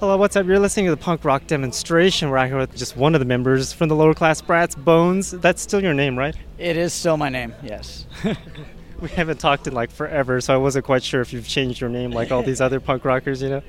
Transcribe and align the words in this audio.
Hello, 0.00 0.16
what's 0.16 0.34
up? 0.34 0.46
You're 0.46 0.58
listening 0.58 0.86
to 0.86 0.92
the 0.92 0.96
punk 0.96 1.26
rock 1.26 1.46
demonstration. 1.46 2.30
We're 2.30 2.38
out 2.38 2.46
here 2.46 2.56
with 2.56 2.74
just 2.74 2.96
one 2.96 3.14
of 3.14 3.18
the 3.18 3.26
members 3.26 3.74
from 3.74 3.90
the 3.90 3.94
lower 3.94 4.14
class 4.14 4.40
brats, 4.40 4.74
Bones. 4.74 5.30
That's 5.30 5.60
still 5.60 5.82
your 5.82 5.92
name, 5.92 6.18
right? 6.18 6.34
It 6.56 6.78
is 6.78 6.94
still 6.94 7.18
my 7.18 7.28
name, 7.28 7.54
yes. 7.62 8.06
we 9.02 9.10
haven't 9.10 9.40
talked 9.40 9.66
in 9.66 9.74
like 9.74 9.90
forever, 9.90 10.40
so 10.40 10.54
I 10.54 10.56
wasn't 10.56 10.86
quite 10.86 11.02
sure 11.02 11.20
if 11.20 11.34
you've 11.34 11.46
changed 11.46 11.82
your 11.82 11.90
name 11.90 12.12
like 12.12 12.32
all 12.32 12.42
these 12.42 12.62
other 12.62 12.80
punk 12.80 13.04
rockers, 13.04 13.42
you 13.42 13.50
know? 13.50 13.62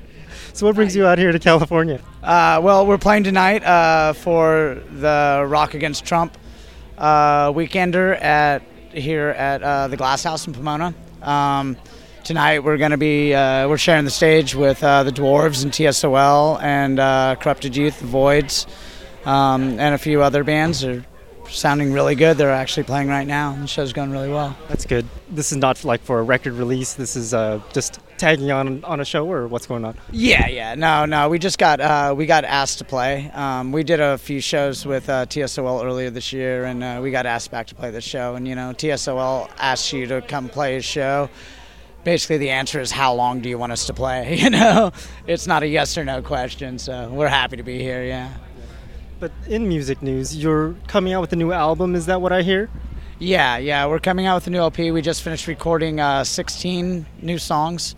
So, 0.54 0.64
what 0.64 0.74
brings 0.74 0.96
you 0.96 1.06
out 1.06 1.18
here 1.18 1.32
to 1.32 1.38
California? 1.38 2.00
Uh, 2.22 2.60
well, 2.62 2.86
we're 2.86 2.96
playing 2.96 3.24
tonight 3.24 3.62
uh, 3.62 4.14
for 4.14 4.82
the 4.90 5.44
Rock 5.46 5.74
Against 5.74 6.06
Trump 6.06 6.38
uh, 6.96 7.52
weekender 7.52 8.18
at 8.22 8.62
here 8.94 9.28
at 9.28 9.62
uh, 9.62 9.88
the 9.88 9.98
Glass 9.98 10.24
House 10.24 10.46
in 10.46 10.54
Pomona. 10.54 10.94
Um, 11.20 11.76
tonight 12.24 12.60
we're 12.60 12.76
going 12.76 12.90
to 12.92 12.96
be 12.96 13.34
uh, 13.34 13.68
we're 13.68 13.78
sharing 13.78 14.04
the 14.04 14.10
stage 14.10 14.54
with 14.54 14.82
uh, 14.82 15.02
the 15.02 15.10
Dwarves 15.10 15.62
and 15.64 15.72
TSOL 15.72 16.62
and 16.62 16.98
uh, 16.98 17.36
Corrupted 17.40 17.76
Youth, 17.76 18.00
the 18.00 18.06
Voids, 18.06 18.66
um, 19.24 19.78
and 19.80 19.94
a 19.94 19.98
few 19.98 20.22
other 20.22 20.44
bands. 20.44 20.80
They're 20.80 21.04
sounding 21.48 21.92
really 21.92 22.14
good. 22.14 22.38
They're 22.38 22.50
actually 22.50 22.84
playing 22.84 23.08
right 23.08 23.26
now. 23.26 23.56
The 23.60 23.66
show's 23.66 23.92
going 23.92 24.10
really 24.10 24.30
well. 24.30 24.56
That's 24.68 24.86
good. 24.86 25.06
This 25.30 25.52
is 25.52 25.58
not 25.58 25.84
like 25.84 26.00
for 26.00 26.20
a 26.20 26.22
record 26.22 26.54
release. 26.54 26.94
This 26.94 27.16
is 27.16 27.34
uh, 27.34 27.60
just 27.72 27.98
tagging 28.18 28.52
on 28.52 28.84
on 28.84 29.00
a 29.00 29.04
show 29.04 29.30
or 29.30 29.48
what's 29.48 29.66
going 29.66 29.84
on? 29.84 29.96
Yeah, 30.12 30.46
yeah. 30.46 30.76
No, 30.76 31.04
no. 31.04 31.28
We 31.28 31.40
just 31.40 31.58
got 31.58 31.80
uh, 31.80 32.14
we 32.16 32.26
got 32.26 32.44
asked 32.44 32.78
to 32.78 32.84
play. 32.84 33.30
Um, 33.34 33.72
we 33.72 33.82
did 33.82 34.00
a 34.00 34.16
few 34.16 34.40
shows 34.40 34.86
with 34.86 35.08
uh, 35.08 35.26
TSOL 35.26 35.84
earlier 35.84 36.10
this 36.10 36.32
year, 36.32 36.64
and 36.64 36.84
uh, 36.84 37.00
we 37.02 37.10
got 37.10 37.26
asked 37.26 37.50
back 37.50 37.66
to 37.68 37.74
play 37.74 37.90
this 37.90 38.04
show. 38.04 38.36
And 38.36 38.46
you 38.46 38.54
know, 38.54 38.72
TSOL 38.74 39.50
asks 39.58 39.92
you 39.92 40.06
to 40.06 40.22
come 40.22 40.48
play 40.48 40.76
a 40.76 40.82
show. 40.82 41.28
Basically, 42.04 42.38
the 42.38 42.50
answer 42.50 42.80
is 42.80 42.90
how 42.90 43.14
long 43.14 43.40
do 43.40 43.48
you 43.48 43.58
want 43.58 43.72
us 43.72 43.86
to 43.86 43.94
play? 43.94 44.36
You 44.42 44.50
know, 44.50 44.92
it's 45.26 45.46
not 45.46 45.62
a 45.62 45.68
yes 45.68 45.96
or 45.96 46.04
no 46.04 46.20
question. 46.20 46.78
So 46.78 47.08
we're 47.10 47.28
happy 47.28 47.56
to 47.56 47.62
be 47.62 47.78
here. 47.78 48.04
Yeah. 48.04 48.32
But 49.20 49.30
in 49.46 49.68
music 49.68 50.02
news, 50.02 50.36
you're 50.36 50.74
coming 50.88 51.12
out 51.12 51.20
with 51.20 51.32
a 51.32 51.36
new 51.36 51.52
album. 51.52 51.94
Is 51.94 52.06
that 52.06 52.20
what 52.20 52.32
I 52.32 52.42
hear? 52.42 52.68
Yeah, 53.20 53.56
yeah. 53.58 53.86
We're 53.86 54.00
coming 54.00 54.26
out 54.26 54.34
with 54.34 54.48
a 54.48 54.50
new 54.50 54.58
LP. 54.58 54.90
We 54.90 55.00
just 55.00 55.22
finished 55.22 55.46
recording 55.46 56.00
uh, 56.00 56.24
16 56.24 57.06
new 57.20 57.38
songs. 57.38 57.94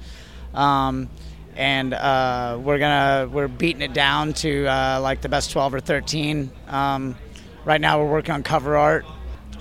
Um, 0.53 1.09
and 1.57 1.95
uh, 1.95 2.59
we're 2.61 2.79
gonna 2.79 3.29
we're 3.33 3.49
beating 3.49 3.83
it 3.83 3.95
down 3.95 4.33
to 4.35 4.67
uh, 4.67 5.01
like 5.01 5.21
the 5.21 5.29
best 5.29 5.51
12 5.51 5.75
or 5.75 5.81
13. 5.81 6.51
Um, 6.69 7.17
right 7.65 7.81
now, 7.81 8.01
we're 8.01 8.11
working 8.11 8.35
on 8.35 8.43
cover 8.43 8.77
art, 8.77 9.05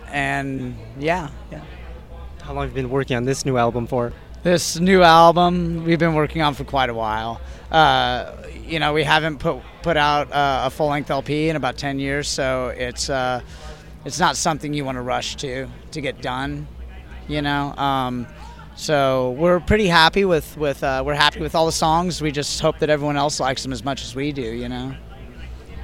and 0.07 0.75
yeah, 0.99 1.29
yeah. 1.51 1.61
How 2.41 2.53
long 2.53 2.67
have 2.67 2.71
you 2.71 2.83
been 2.83 2.89
working 2.91 3.15
on 3.15 3.23
this 3.23 3.45
new 3.45 3.57
album 3.57 3.87
for? 3.87 4.11
This 4.43 4.77
new 4.77 5.03
album 5.03 5.85
we've 5.85 5.99
been 5.99 6.15
working 6.15 6.41
on 6.41 6.53
for 6.53 6.65
quite 6.65 6.89
a 6.89 6.93
while. 6.93 7.39
Uh, 7.71 8.35
you 8.67 8.77
know, 8.77 8.91
we 8.91 9.05
haven't 9.05 9.37
put 9.37 9.61
put 9.83 9.95
out 9.95 10.29
uh, 10.33 10.63
a 10.65 10.69
full 10.69 10.87
length 10.87 11.09
LP 11.09 11.47
in 11.47 11.55
about 11.55 11.77
10 11.77 11.97
years, 11.97 12.27
so 12.27 12.67
it's 12.75 13.09
uh, 13.09 13.39
it's 14.03 14.19
not 14.19 14.35
something 14.35 14.73
you 14.73 14.83
want 14.83 14.97
to 14.97 15.01
rush 15.01 15.37
to 15.37 15.69
to 15.91 16.01
get 16.01 16.21
done. 16.21 16.67
You 17.29 17.41
know. 17.41 17.73
Um, 17.77 18.27
so 18.75 19.31
we're 19.31 19.61
pretty 19.61 19.87
happy 19.87 20.25
with 20.25 20.57
with 20.57 20.83
uh, 20.83 21.03
we're 21.05 21.13
happy 21.13 21.39
with 21.39 21.55
all 21.55 21.65
the 21.65 21.71
songs. 21.71 22.21
We 22.21 22.33
just 22.33 22.59
hope 22.59 22.79
that 22.79 22.89
everyone 22.89 23.15
else 23.15 23.39
likes 23.39 23.63
them 23.63 23.71
as 23.71 23.85
much 23.85 24.03
as 24.03 24.13
we 24.13 24.33
do. 24.33 24.41
You 24.41 24.67
know. 24.67 24.93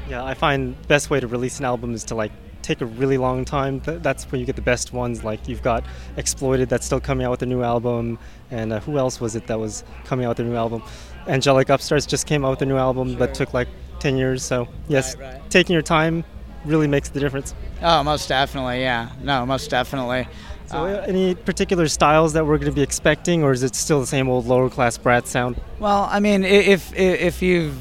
Yeah, 0.09 0.25
I 0.25 0.33
find 0.33 0.75
best 0.89 1.09
way 1.09 1.21
to 1.21 1.27
release 1.27 1.59
an 1.59 1.65
album 1.65 1.93
is 1.93 2.03
to 2.05 2.15
like 2.15 2.33
take 2.61 2.81
a 2.81 2.85
really 2.85 3.17
long 3.17 3.45
time. 3.45 3.81
That's 3.85 4.23
where 4.31 4.39
you 4.39 4.45
get 4.45 4.55
the 4.55 4.61
best 4.61 4.93
ones. 4.93 5.23
Like 5.23 5.47
you've 5.47 5.63
got 5.63 5.83
Exploited 6.17 6.69
that's 6.69 6.85
still 6.85 6.99
coming 6.99 7.25
out 7.25 7.31
with 7.31 7.41
a 7.41 7.45
new 7.45 7.63
album, 7.63 8.19
and 8.51 8.73
uh, 8.73 8.79
who 8.79 8.97
else 8.97 9.19
was 9.19 9.35
it 9.35 9.47
that 9.47 9.59
was 9.59 9.83
coming 10.05 10.25
out 10.25 10.37
with 10.37 10.39
a 10.39 10.49
new 10.49 10.55
album? 10.55 10.83
Angelic 11.27 11.69
Upstarts 11.69 12.05
just 12.05 12.27
came 12.27 12.43
out 12.45 12.51
with 12.51 12.61
a 12.61 12.65
new 12.65 12.77
album, 12.77 13.09
sure. 13.09 13.19
but 13.19 13.33
took 13.33 13.53
like 13.53 13.67
ten 13.99 14.17
years. 14.17 14.43
So 14.43 14.67
yes, 14.87 15.15
right, 15.15 15.33
right. 15.33 15.49
taking 15.49 15.73
your 15.73 15.81
time 15.81 16.23
really 16.65 16.87
makes 16.87 17.09
the 17.09 17.19
difference. 17.19 17.53
Oh, 17.81 18.03
most 18.03 18.27
definitely. 18.27 18.81
Yeah. 18.81 19.09
No, 19.21 19.45
most 19.45 19.69
definitely. 19.69 20.27
So, 20.65 20.85
uh, 20.85 21.05
any 21.07 21.33
particular 21.33 21.87
styles 21.87 22.33
that 22.33 22.45
we're 22.45 22.57
going 22.57 22.71
to 22.71 22.75
be 22.75 22.83
expecting, 22.83 23.43
or 23.43 23.51
is 23.51 23.63
it 23.63 23.73
still 23.73 23.99
the 24.01 24.07
same 24.07 24.29
old 24.29 24.45
lower 24.45 24.69
class 24.69 24.97
brat 24.97 25.27
sound? 25.27 25.59
Well, 25.79 26.07
I 26.11 26.19
mean, 26.19 26.43
if 26.43 26.93
if 26.93 27.41
you've 27.41 27.75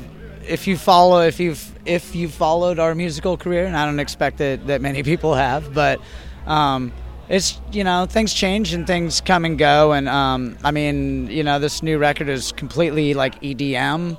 if 0.49 0.67
you 0.67 0.79
follow 0.79 1.21
if 1.21 1.39
you've 1.39 1.78
if 1.89 2.15
you 2.15 2.29
followed 2.29 2.79
our 2.79 2.95
musical 2.95 3.37
career, 3.37 3.65
and 3.67 3.77
I 3.77 3.87
don't 3.87 4.01
expect 4.01 4.39
that 4.39 4.67
that 4.67 4.81
many 4.81 5.03
people 5.13 5.35
have, 5.35 5.75
but 5.75 6.01
um, 6.47 6.93
it's 7.29 7.61
you 7.73 7.85
know 7.85 8.07
things 8.07 8.33
change 8.35 8.73
and 8.73 8.87
things 8.87 9.21
come 9.21 9.45
and 9.45 9.59
go, 9.59 9.93
and 9.93 10.09
um, 10.09 10.57
I 10.63 10.71
mean 10.71 11.29
you 11.29 11.43
know 11.43 11.59
this 11.59 11.83
new 11.83 11.99
record 11.99 12.29
is 12.29 12.53
completely 12.53 13.15
like 13.15 13.41
EDM, 13.41 14.19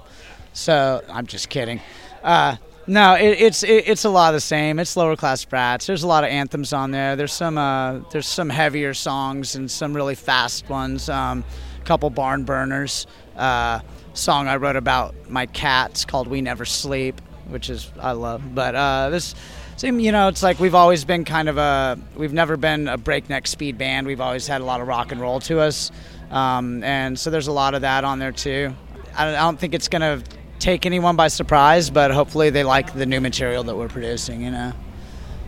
so 0.54 1.02
I'm 1.10 1.28
just 1.28 1.50
kidding. 1.50 1.80
Uh, 2.24 2.58
no, 2.90 3.14
it, 3.14 3.40
it's 3.40 3.64
it, 3.64 3.88
it's 3.88 4.04
a 4.06 4.10
lot 4.10 4.30
of 4.30 4.34
the 4.34 4.42
same. 4.42 4.80
It's 4.80 4.98
lower 4.98 5.16
class 5.16 5.46
brats. 5.46 5.86
There's 5.86 6.04
a 6.04 6.08
lot 6.08 6.24
of 6.24 6.32
anthems 6.32 6.74
on 6.74 6.90
there. 6.90 7.16
There's 7.16 7.34
some 7.34 7.58
uh, 7.58 8.00
there's 8.12 8.28
some 8.28 8.50
heavier 8.50 8.96
songs 8.96 9.56
and 9.56 9.70
some 9.70 9.96
really 9.96 10.16
fast 10.16 10.68
ones. 10.70 11.08
Um, 11.08 11.44
a 11.80 11.86
couple 11.86 12.10
barn 12.10 12.46
burners. 12.46 13.06
Uh, 13.36 13.80
song 14.14 14.48
I 14.48 14.58
wrote 14.58 14.76
about 14.76 15.14
my 15.30 15.46
cats 15.46 16.04
called 16.04 16.28
"We 16.28 16.42
Never 16.42 16.66
Sleep," 16.66 17.22
which 17.50 17.70
is 17.70 17.92
I 18.00 18.14
love. 18.14 18.42
But 18.54 18.76
uh, 18.76 19.10
this, 19.10 19.36
you 19.82 20.12
know, 20.12 20.28
it's 20.28 20.44
like 20.44 20.60
we've 20.60 20.76
always 20.76 21.06
been 21.06 21.26
kind 21.26 21.50
of 21.50 21.58
a 21.58 21.98
we've 22.16 22.34
never 22.34 22.58
been 22.58 22.88
a 22.88 22.98
breakneck 22.98 23.48
speed 23.48 23.78
band. 23.78 24.08
We've 24.08 24.22
always 24.22 24.48
had 24.48 24.62
a 24.62 24.66
lot 24.66 24.82
of 24.82 24.88
rock 24.88 25.12
and 25.12 25.20
roll 25.22 25.40
to 25.42 25.60
us, 25.60 25.92
um, 26.32 26.84
and 26.84 27.18
so 27.18 27.30
there's 27.30 27.48
a 27.48 27.52
lot 27.52 27.74
of 27.74 27.82
that 27.82 28.04
on 28.04 28.20
there 28.20 28.32
too. 28.32 28.74
I 29.16 29.32
don't 29.32 29.60
think 29.60 29.74
it's 29.74 29.88
gonna 29.88 30.22
take 30.60 30.86
anyone 30.86 31.16
by 31.16 31.28
surprise, 31.28 31.90
but 31.90 32.12
hopefully 32.12 32.50
they 32.50 32.64
like 32.64 32.94
the 32.94 33.06
new 33.06 33.22
material 33.22 33.64
that 33.64 33.76
we're 33.76 33.90
producing. 33.90 34.42
You 34.42 34.52
know. 34.52 34.74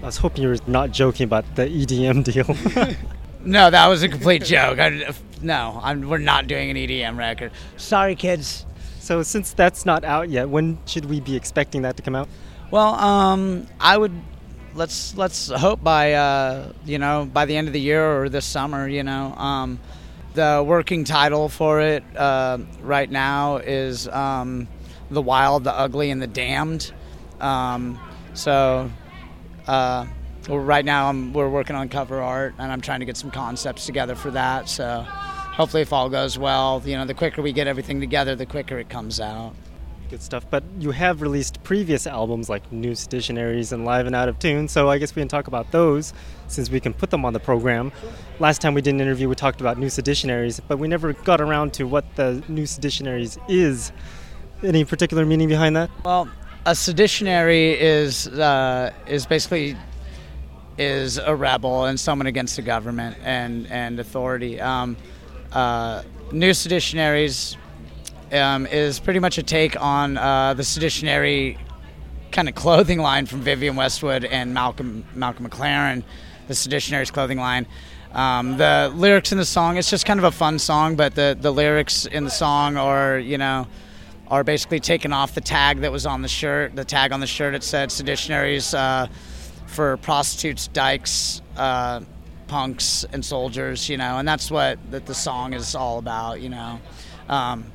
I 0.01 0.05
was 0.05 0.17
hoping 0.17 0.41
you 0.41 0.49
were 0.49 0.57
not 0.65 0.91
joking 0.91 1.25
about 1.25 1.55
the 1.55 1.67
EDM 1.67 2.23
deal. 2.23 2.95
no, 3.45 3.69
that 3.69 3.87
was 3.87 4.01
a 4.01 4.09
complete 4.09 4.43
joke. 4.43 4.79
I, 4.79 5.13
no, 5.41 5.79
I'm, 5.81 6.09
we're 6.09 6.17
not 6.17 6.47
doing 6.47 6.71
an 6.71 6.77
EDM 6.77 7.17
record. 7.17 7.51
Sorry, 7.77 8.15
kids. 8.15 8.65
So 9.11 9.23
since 9.23 9.51
that's 9.51 9.85
not 9.85 10.05
out 10.05 10.29
yet, 10.29 10.47
when 10.47 10.79
should 10.85 11.03
we 11.03 11.19
be 11.19 11.35
expecting 11.35 11.81
that 11.81 11.97
to 11.97 12.01
come 12.01 12.15
out? 12.15 12.29
Well, 12.71 12.95
um, 12.95 13.67
I 13.77 13.97
would 13.97 14.13
let's 14.73 15.17
let's 15.17 15.49
hope 15.49 15.83
by 15.83 16.13
uh, 16.13 16.71
you 16.85 16.97
know 16.97 17.25
by 17.25 17.43
the 17.43 17.57
end 17.57 17.67
of 17.67 17.73
the 17.73 17.81
year 17.81 18.21
or 18.21 18.29
this 18.29 18.45
summer. 18.45 18.87
You 18.87 19.03
know, 19.03 19.33
um, 19.35 19.81
the 20.33 20.63
working 20.65 21.03
title 21.03 21.49
for 21.49 21.81
it 21.81 22.05
uh, 22.15 22.59
right 22.81 23.11
now 23.11 23.57
is. 23.57 24.07
Um, 24.07 24.69
the 25.09 25.21
wild, 25.21 25.65
the 25.65 25.73
ugly, 25.73 26.09
and 26.09 26.21
the 26.21 26.27
damned. 26.27 26.93
Um, 27.41 27.99
so 28.33 28.89
uh, 29.67 30.07
right 30.47 30.85
now 30.85 31.09
I'm, 31.09 31.33
we're 31.33 31.49
working 31.49 31.75
on 31.75 31.89
cover 31.89 32.21
art, 32.21 32.55
and 32.57 32.71
I'm 32.71 32.79
trying 32.79 33.01
to 33.01 33.05
get 33.05 33.17
some 33.17 33.29
concepts 33.29 33.85
together 33.85 34.15
for 34.15 34.31
that. 34.31 34.69
So 34.69 35.05
hopefully, 35.61 35.83
if 35.83 35.93
all 35.93 36.09
goes 36.09 36.39
well, 36.39 36.81
you 36.83 36.97
know, 36.97 37.05
the 37.05 37.13
quicker 37.13 37.39
we 37.39 37.53
get 37.53 37.67
everything 37.67 37.99
together, 37.99 38.35
the 38.35 38.47
quicker 38.47 38.79
it 38.79 38.89
comes 38.89 39.19
out. 39.19 39.53
Good 40.09 40.23
stuff. 40.23 40.43
But 40.49 40.63
you 40.79 40.89
have 40.89 41.21
released 41.21 41.61
previous 41.61 42.07
albums 42.07 42.49
like 42.49 42.71
New 42.71 42.95
Seditionaries 42.95 43.71
and 43.71 43.85
Live 43.85 44.07
and 44.07 44.15
Out 44.15 44.27
of 44.27 44.39
Tune, 44.39 44.67
so 44.67 44.89
I 44.89 44.97
guess 44.97 45.15
we 45.15 45.21
can 45.21 45.27
talk 45.27 45.45
about 45.45 45.71
those 45.71 46.13
since 46.47 46.71
we 46.71 46.79
can 46.79 46.95
put 46.95 47.11
them 47.11 47.23
on 47.25 47.33
the 47.33 47.39
program. 47.39 47.91
Last 48.39 48.59
time 48.59 48.73
we 48.73 48.81
did 48.81 48.95
an 48.95 49.01
interview, 49.01 49.29
we 49.29 49.35
talked 49.35 49.61
about 49.61 49.77
New 49.77 49.89
Seditionaries, 49.89 50.59
but 50.67 50.79
we 50.79 50.87
never 50.87 51.13
got 51.13 51.39
around 51.39 51.73
to 51.73 51.83
what 51.83 52.15
the 52.15 52.43
New 52.47 52.65
Seditionaries 52.65 53.37
is. 53.47 53.91
Any 54.63 54.83
particular 54.83 55.27
meaning 55.27 55.47
behind 55.47 55.75
that? 55.75 55.91
Well, 56.03 56.27
a 56.65 56.73
seditionary 56.73 57.79
is 57.79 58.27
uh, 58.27 58.93
is 59.05 59.27
basically 59.27 59.77
is 60.79 61.19
a 61.19 61.35
rebel 61.35 61.85
and 61.85 61.99
someone 61.99 62.25
against 62.25 62.55
the 62.55 62.63
government 62.63 63.15
and 63.21 63.67
and 63.67 63.99
authority. 63.99 64.59
Um, 64.59 64.97
uh, 65.51 66.03
New 66.31 66.53
Seditionaries 66.53 67.57
um, 68.31 68.65
is 68.67 68.99
pretty 68.99 69.19
much 69.19 69.37
a 69.37 69.43
take 69.43 69.79
on 69.81 70.17
uh, 70.17 70.53
the 70.53 70.63
seditionary 70.63 71.57
kind 72.31 72.47
of 72.47 72.55
clothing 72.55 72.99
line 72.99 73.25
from 73.25 73.41
Vivienne 73.41 73.75
Westwood 73.75 74.23
and 74.23 74.53
Malcolm 74.53 75.05
Malcolm 75.13 75.47
McLaren, 75.47 76.03
the 76.47 76.55
Seditionaries 76.55 77.11
clothing 77.11 77.37
line. 77.37 77.67
Um, 78.13 78.57
the 78.57 78.91
lyrics 78.93 79.31
in 79.31 79.37
the 79.37 79.45
song, 79.45 79.77
it's 79.77 79.89
just 79.89 80.05
kind 80.05 80.19
of 80.19 80.25
a 80.25 80.31
fun 80.31 80.59
song, 80.59 80.95
but 80.95 81.15
the, 81.15 81.37
the 81.39 81.51
lyrics 81.51 82.05
in 82.05 82.25
the 82.25 82.29
song 82.29 82.75
are, 82.75 83.17
you 83.17 83.37
know, 83.37 83.67
are 84.27 84.43
basically 84.43 84.81
taken 84.81 85.13
off 85.13 85.33
the 85.33 85.41
tag 85.41 85.79
that 85.81 85.91
was 85.91 86.05
on 86.05 86.21
the 86.21 86.27
shirt. 86.27 86.75
The 86.75 86.83
tag 86.83 87.13
on 87.13 87.21
the 87.21 87.27
shirt 87.27 87.55
it 87.55 87.63
said 87.63 87.89
seditionaries 87.89 88.73
uh, 88.73 89.07
for 89.65 89.95
prostitutes, 89.97 90.67
dykes, 90.67 91.41
uh, 91.55 92.01
punks, 92.51 93.05
and 93.13 93.23
soldiers. 93.23 93.87
You 93.87 93.97
know, 93.97 94.17
and 94.19 94.27
that's 94.27 94.51
what 94.51 94.77
that 94.91 95.05
the 95.05 95.15
song 95.15 95.53
is 95.53 95.73
all 95.73 95.97
about. 95.97 96.41
You 96.41 96.49
know, 96.49 96.79
um, 97.29 97.65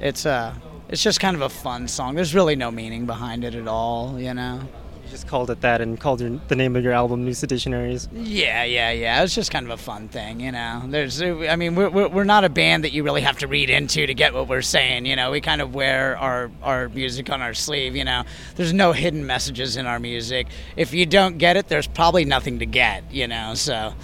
it's 0.00 0.24
a 0.26 0.30
uh, 0.30 0.54
it's 0.88 1.02
just 1.02 1.20
kind 1.20 1.34
of 1.34 1.42
a 1.42 1.48
fun 1.48 1.88
song. 1.88 2.14
There's 2.14 2.34
really 2.34 2.56
no 2.56 2.70
meaning 2.70 3.04
behind 3.06 3.44
it 3.44 3.54
at 3.54 3.66
all. 3.66 4.20
You 4.20 4.34
know. 4.34 4.60
You 5.04 5.10
just 5.10 5.26
called 5.26 5.50
it 5.50 5.60
that 5.60 5.80
and 5.80 5.98
called 5.98 6.20
your, 6.20 6.40
the 6.48 6.54
name 6.54 6.76
of 6.76 6.84
your 6.84 6.92
album 6.92 7.24
New 7.24 7.34
Seditionaries. 7.34 8.08
Yeah, 8.12 8.64
yeah, 8.64 8.92
yeah. 8.92 9.24
It's 9.24 9.34
just 9.34 9.50
kind 9.50 9.66
of 9.66 9.72
a 9.72 9.76
fun 9.76 10.08
thing, 10.08 10.40
you 10.40 10.52
know. 10.52 10.82
There's, 10.86 11.20
I 11.20 11.56
mean, 11.56 11.74
we're, 11.74 11.90
we're, 11.90 12.08
we're 12.08 12.24
not 12.24 12.44
a 12.44 12.48
band 12.48 12.84
that 12.84 12.92
you 12.92 13.02
really 13.02 13.20
have 13.20 13.38
to 13.38 13.46
read 13.46 13.68
into 13.68 14.06
to 14.06 14.14
get 14.14 14.32
what 14.32 14.48
we're 14.48 14.62
saying, 14.62 15.04
you 15.04 15.16
know. 15.16 15.30
We 15.30 15.40
kind 15.40 15.60
of 15.60 15.74
wear 15.74 16.16
our, 16.16 16.50
our 16.62 16.88
music 16.88 17.30
on 17.30 17.42
our 17.42 17.52
sleeve, 17.52 17.96
you 17.96 18.04
know. 18.04 18.22
There's 18.54 18.72
no 18.72 18.92
hidden 18.92 19.26
messages 19.26 19.76
in 19.76 19.86
our 19.86 19.98
music. 19.98 20.46
If 20.76 20.94
you 20.94 21.04
don't 21.04 21.36
get 21.36 21.56
it, 21.56 21.68
there's 21.68 21.88
probably 21.88 22.24
nothing 22.24 22.60
to 22.60 22.66
get, 22.66 23.02
you 23.12 23.26
know, 23.26 23.54
so. 23.54 23.94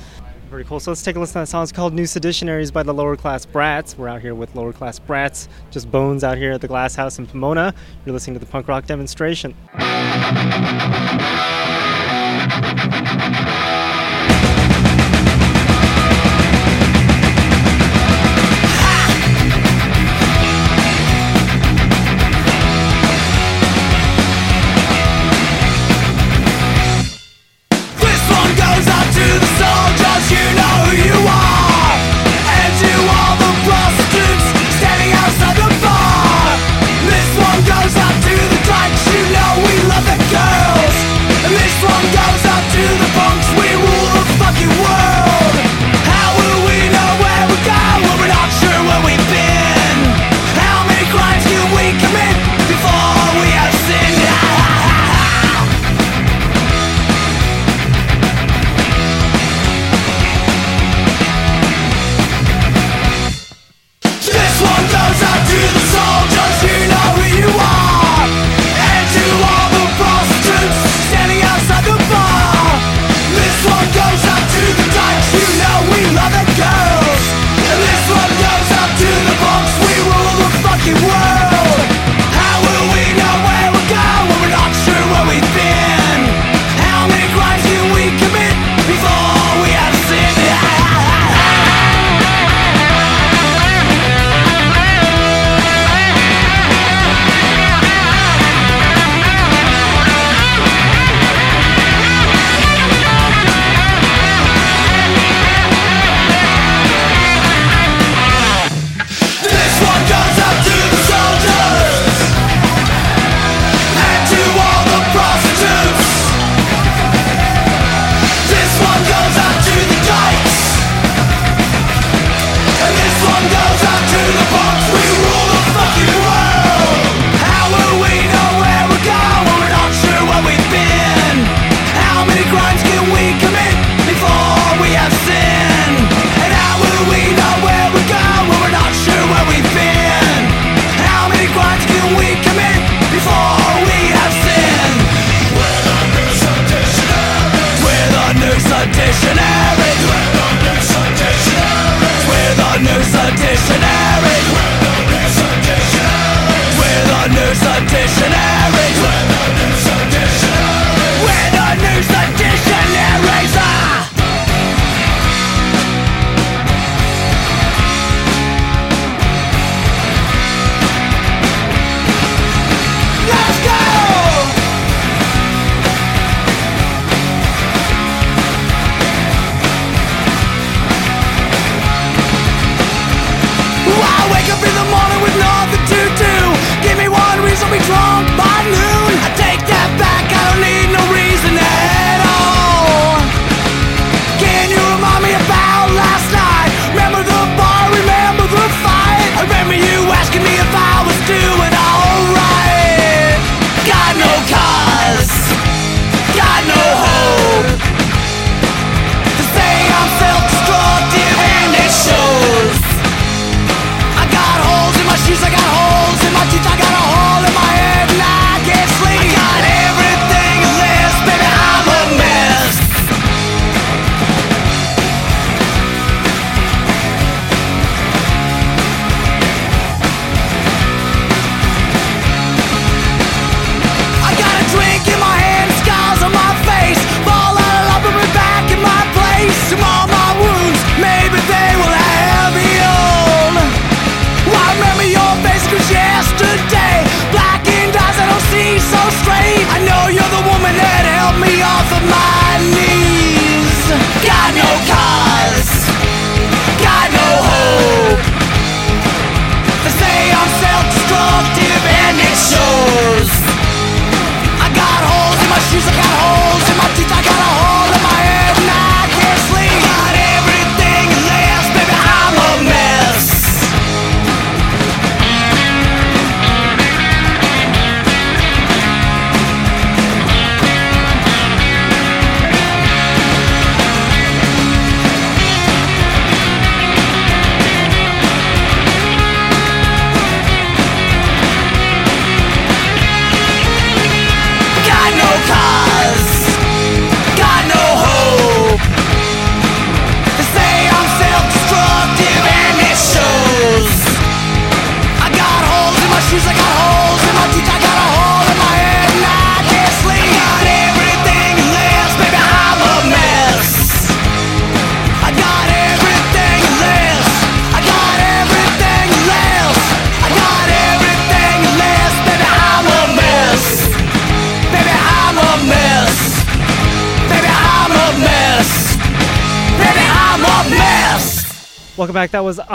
Very 0.48 0.64
cool. 0.64 0.80
So 0.80 0.90
let's 0.90 1.02
take 1.02 1.16
a 1.16 1.20
listen 1.20 1.34
to 1.34 1.38
that 1.40 1.48
song. 1.48 1.62
It's 1.62 1.72
called 1.72 1.92
New 1.92 2.06
Seditionaries 2.06 2.72
by 2.72 2.82
the 2.82 2.94
Lower 2.94 3.16
Class 3.16 3.44
Brats. 3.44 3.98
We're 3.98 4.08
out 4.08 4.22
here 4.22 4.34
with 4.34 4.54
Lower 4.54 4.72
Class 4.72 4.98
Brats, 4.98 5.46
just 5.70 5.90
bones 5.90 6.24
out 6.24 6.38
here 6.38 6.52
at 6.52 6.62
the 6.62 6.68
Glass 6.68 6.94
House 6.94 7.18
in 7.18 7.26
Pomona. 7.26 7.74
You're 8.06 8.14
listening 8.14 8.34
to 8.34 8.40
the 8.40 8.50
punk 8.50 8.66
rock 8.66 8.86
demonstration. 8.86 9.54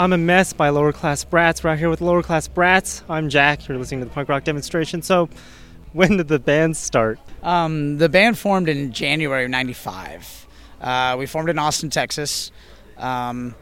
I'm 0.04 0.12
a 0.12 0.18
Mess 0.18 0.52
by 0.52 0.68
Lower 0.68 0.92
Class 0.92 1.24
Brats. 1.24 1.64
We're 1.64 1.70
out 1.70 1.78
here 1.78 1.88
with 1.88 2.02
Lower 2.02 2.22
Class 2.22 2.46
Brats. 2.46 3.02
I'm 3.08 3.30
Jack. 3.30 3.66
You're 3.66 3.78
listening 3.78 4.00
to 4.00 4.04
the 4.04 4.12
punk 4.12 4.28
rock 4.28 4.44
demonstration. 4.44 5.00
So, 5.00 5.30
when 5.94 6.18
did 6.18 6.28
the 6.28 6.38
band 6.38 6.76
start? 6.76 7.18
Um, 7.42 7.96
the 7.96 8.10
band 8.10 8.36
formed 8.36 8.68
in 8.68 8.92
January 8.92 9.44
of 9.46 9.50
'95. 9.50 10.46
Uh, 10.78 11.16
we 11.18 11.24
formed 11.24 11.48
in 11.48 11.58
Austin, 11.58 11.88
Texas. 11.88 12.52
Um, 12.98 13.54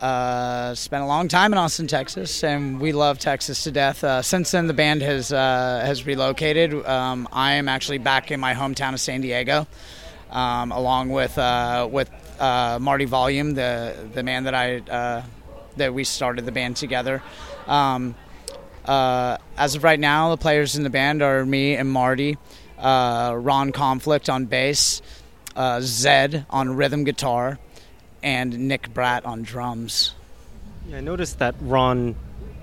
uh, 0.00 0.74
spent 0.74 1.02
a 1.02 1.06
long 1.06 1.28
time 1.28 1.50
in 1.54 1.58
Austin, 1.58 1.86
Texas, 1.86 2.44
and 2.44 2.78
we 2.78 2.92
love 2.92 3.18
Texas 3.18 3.64
to 3.64 3.72
death. 3.72 4.04
Uh, 4.04 4.20
since 4.20 4.50
then, 4.50 4.66
the 4.66 4.74
band 4.74 5.00
has 5.00 5.32
uh, 5.32 5.80
has 5.82 6.04
relocated. 6.04 6.74
Um, 6.86 7.26
I 7.32 7.52
am 7.52 7.70
actually 7.70 7.96
back 7.96 8.30
in 8.30 8.38
my 8.38 8.52
hometown 8.52 8.92
of 8.92 9.00
San 9.00 9.22
Diego, 9.22 9.66
um, 10.30 10.72
along 10.72 11.08
with 11.08 11.38
uh, 11.38 11.88
with 11.90 12.10
uh, 12.38 12.78
Marty 12.78 13.06
Volume, 13.06 13.54
the 13.54 13.96
the 14.12 14.22
man 14.22 14.44
that 14.44 14.54
I 14.54 15.22
that 15.80 15.92
we 15.92 16.04
started 16.04 16.46
the 16.46 16.52
band 16.52 16.76
together. 16.76 17.22
Um, 17.66 18.14
uh, 18.84 19.36
as 19.56 19.74
of 19.74 19.84
right 19.84 20.00
now, 20.00 20.30
the 20.30 20.36
players 20.36 20.76
in 20.76 20.84
the 20.84 20.90
band 20.90 21.22
are 21.22 21.44
me 21.44 21.74
and 21.74 21.90
Marty, 21.90 22.38
uh, 22.78 23.34
Ron 23.36 23.72
Conflict 23.72 24.30
on 24.30 24.46
bass, 24.46 25.02
uh, 25.56 25.80
Zed 25.82 26.46
on 26.48 26.76
rhythm 26.76 27.04
guitar, 27.04 27.58
and 28.22 28.68
Nick 28.68 28.94
Bratt 28.94 29.26
on 29.26 29.42
drums. 29.42 30.14
Yeah, 30.88 30.98
I 30.98 31.00
noticed 31.00 31.38
that 31.40 31.54
Ron 31.60 32.16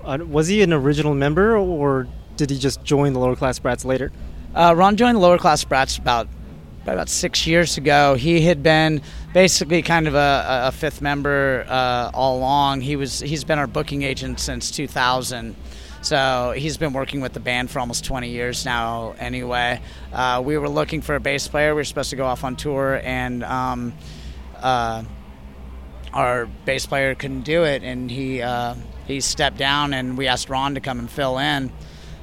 uh, 0.04 0.18
was 0.26 0.48
he 0.48 0.62
an 0.62 0.72
original 0.72 1.14
member 1.14 1.56
or 1.56 2.08
did 2.36 2.50
he 2.50 2.58
just 2.58 2.82
join 2.84 3.12
the 3.12 3.18
Lower 3.18 3.36
Class 3.36 3.58
Brats 3.58 3.84
later? 3.84 4.12
Uh, 4.54 4.74
Ron 4.76 4.96
joined 4.96 5.16
the 5.16 5.20
Lower 5.20 5.38
Class 5.38 5.64
Brats 5.64 5.98
about 5.98 6.28
about 6.94 7.08
six 7.08 7.46
years 7.46 7.76
ago. 7.76 8.14
He 8.14 8.42
had 8.42 8.62
been 8.62 9.02
basically 9.32 9.82
kind 9.82 10.08
of 10.08 10.14
a, 10.14 10.62
a 10.66 10.72
fifth 10.72 11.00
member 11.00 11.64
uh, 11.68 12.10
all 12.14 12.38
along. 12.38 12.80
He 12.80 12.96
was 12.96 13.20
he's 13.20 13.44
been 13.44 13.58
our 13.58 13.66
booking 13.66 14.02
agent 14.02 14.40
since 14.40 14.70
2000. 14.70 15.56
So 16.00 16.54
he's 16.56 16.76
been 16.76 16.92
working 16.92 17.20
with 17.20 17.32
the 17.32 17.40
band 17.40 17.70
for 17.70 17.80
almost 17.80 18.04
20 18.04 18.28
years 18.28 18.64
now. 18.64 19.14
Anyway, 19.18 19.80
uh, 20.12 20.40
we 20.44 20.56
were 20.56 20.68
looking 20.68 21.02
for 21.02 21.16
a 21.16 21.20
bass 21.20 21.48
player. 21.48 21.74
We 21.74 21.80
were 21.80 21.84
supposed 21.84 22.10
to 22.10 22.16
go 22.16 22.24
off 22.24 22.44
on 22.44 22.54
tour, 22.54 23.00
and 23.02 23.42
um, 23.42 23.94
uh, 24.56 25.02
our 26.12 26.46
bass 26.64 26.86
player 26.86 27.14
couldn't 27.14 27.42
do 27.42 27.64
it, 27.64 27.82
and 27.82 28.10
he 28.10 28.40
uh, 28.42 28.74
he 29.06 29.20
stepped 29.20 29.56
down, 29.56 29.92
and 29.92 30.16
we 30.16 30.28
asked 30.28 30.48
Ron 30.48 30.74
to 30.74 30.80
come 30.80 30.98
and 30.98 31.10
fill 31.10 31.38
in, 31.38 31.72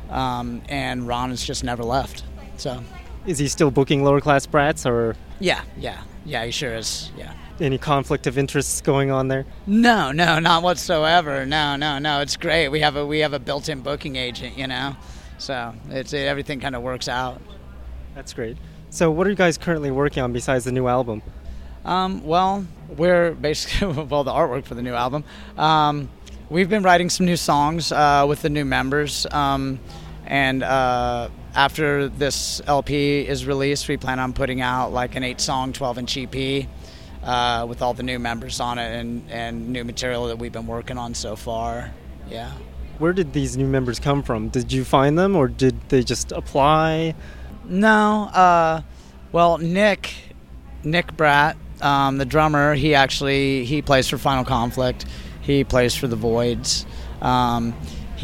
um, 0.09 0.61
and 0.69 1.07
Ron 1.07 1.31
has 1.31 1.43
just 1.43 1.63
never 1.63 1.83
left. 1.83 2.23
So 2.57 2.81
Is 3.25 3.39
he 3.39 3.47
still 3.47 3.71
booking 3.71 4.03
Lower 4.03 4.21
Class 4.21 4.45
Brats 4.45 4.85
or 4.85 5.15
yeah, 5.39 5.61
yeah, 5.77 6.01
yeah, 6.25 6.45
he 6.45 6.51
sure 6.51 6.73
is. 6.75 7.11
Yeah. 7.17 7.33
any 7.59 7.77
conflict 7.77 8.27
of 8.27 8.37
interests 8.37 8.81
going 8.81 9.11
on 9.11 9.27
there? 9.27 9.45
No, 9.65 10.11
no, 10.11 10.39
not 10.39 10.61
whatsoever. 10.63 11.45
No, 11.45 11.75
no, 11.75 11.97
no. 11.99 12.21
It's 12.21 12.37
great. 12.37 12.69
We 12.69 12.81
have 12.81 12.95
a 12.95 13.05
we 13.05 13.19
have 13.19 13.33
a 13.33 13.39
built-in 13.39 13.81
booking 13.81 14.15
agent, 14.15 14.57
you 14.57 14.67
know, 14.67 14.95
so 15.37 15.73
it's 15.89 16.13
everything 16.13 16.59
kind 16.59 16.75
of 16.75 16.81
works 16.83 17.07
out. 17.07 17.41
That's 18.13 18.33
great. 18.33 18.57
So, 18.91 19.11
what 19.11 19.27
are 19.27 19.29
you 19.29 19.35
guys 19.35 19.57
currently 19.57 19.91
working 19.91 20.23
on 20.23 20.31
besides 20.31 20.63
the 20.65 20.71
new 20.71 20.87
album? 20.87 21.21
Um, 21.83 22.23
well, 22.23 22.65
we're 22.95 23.31
basically 23.33 23.87
well 24.05 24.23
the 24.23 24.31
artwork 24.31 24.65
for 24.65 24.75
the 24.75 24.81
new 24.81 24.93
album. 24.93 25.23
Um, 25.57 26.09
we've 26.49 26.69
been 26.69 26.83
writing 26.83 27.09
some 27.09 27.25
new 27.25 27.35
songs 27.37 27.91
uh, 27.91 28.25
with 28.27 28.41
the 28.41 28.49
new 28.49 28.65
members, 28.65 29.27
um, 29.31 29.79
and 30.25 30.63
uh, 30.63 31.29
after 31.55 32.09
this 32.09 32.61
LP 32.67 33.27
is 33.27 33.45
released, 33.45 33.87
we 33.87 33.97
plan 33.97 34.19
on 34.19 34.33
putting 34.33 34.61
out 34.61 34.91
like 34.91 35.15
an 35.15 35.23
eight-song, 35.23 35.73
12-inch 35.73 36.17
EP. 36.17 36.67
Uh, 37.23 37.65
with 37.67 37.81
all 37.81 37.95
the 37.95 38.03
new 38.03 38.19
members 38.19 38.59
on 38.59 38.77
it 38.77 38.99
and, 38.99 39.31
and 39.31 39.69
new 39.69 39.83
material 39.83 40.27
that 40.27 40.37
we've 40.37 40.51
been 40.51 40.67
working 40.67 40.95
on 40.99 41.15
so 41.15 41.35
far. 41.35 41.91
Yeah. 42.29 42.51
Where 42.99 43.13
did 43.13 43.33
these 43.33 43.57
new 43.57 43.65
members 43.65 43.99
come 43.99 44.21
from? 44.21 44.49
Did 44.49 44.71
you 44.71 44.85
find 44.85 45.17
them 45.17 45.35
or 45.35 45.47
did 45.47 45.89
they 45.89 46.03
just 46.03 46.31
apply? 46.31 47.15
No. 47.67 48.29
Uh, 48.31 48.81
well, 49.31 49.57
Nick, 49.57 50.13
Nick 50.83 51.17
Bratt, 51.17 51.55
um, 51.81 52.19
the 52.19 52.25
drummer, 52.25 52.75
he 52.75 52.93
actually 52.93 53.65
he 53.65 53.81
plays 53.81 54.07
for 54.07 54.19
Final 54.19 54.45
Conflict. 54.45 55.05
He 55.41 55.63
plays 55.63 55.95
for 55.95 56.07
the 56.07 56.15
Voids. 56.15 56.85
Um, 57.21 57.75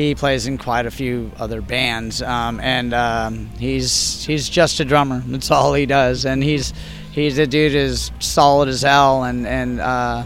he 0.01 0.15
plays 0.15 0.47
in 0.47 0.57
quite 0.57 0.85
a 0.85 0.91
few 0.91 1.31
other 1.37 1.61
bands, 1.61 2.21
um, 2.21 2.59
and 2.59 2.93
um, 2.93 3.47
he's 3.57 4.25
he's 4.25 4.49
just 4.49 4.79
a 4.79 4.85
drummer. 4.85 5.21
That's 5.25 5.51
all 5.51 5.73
he 5.73 5.85
does, 5.85 6.25
and 6.25 6.43
he's 6.43 6.73
he's 7.11 7.37
a 7.37 7.47
dude 7.47 7.75
is 7.75 8.11
solid 8.19 8.69
as 8.69 8.81
hell, 8.81 9.23
and 9.23 9.45
and 9.47 9.79
uh, 9.79 10.23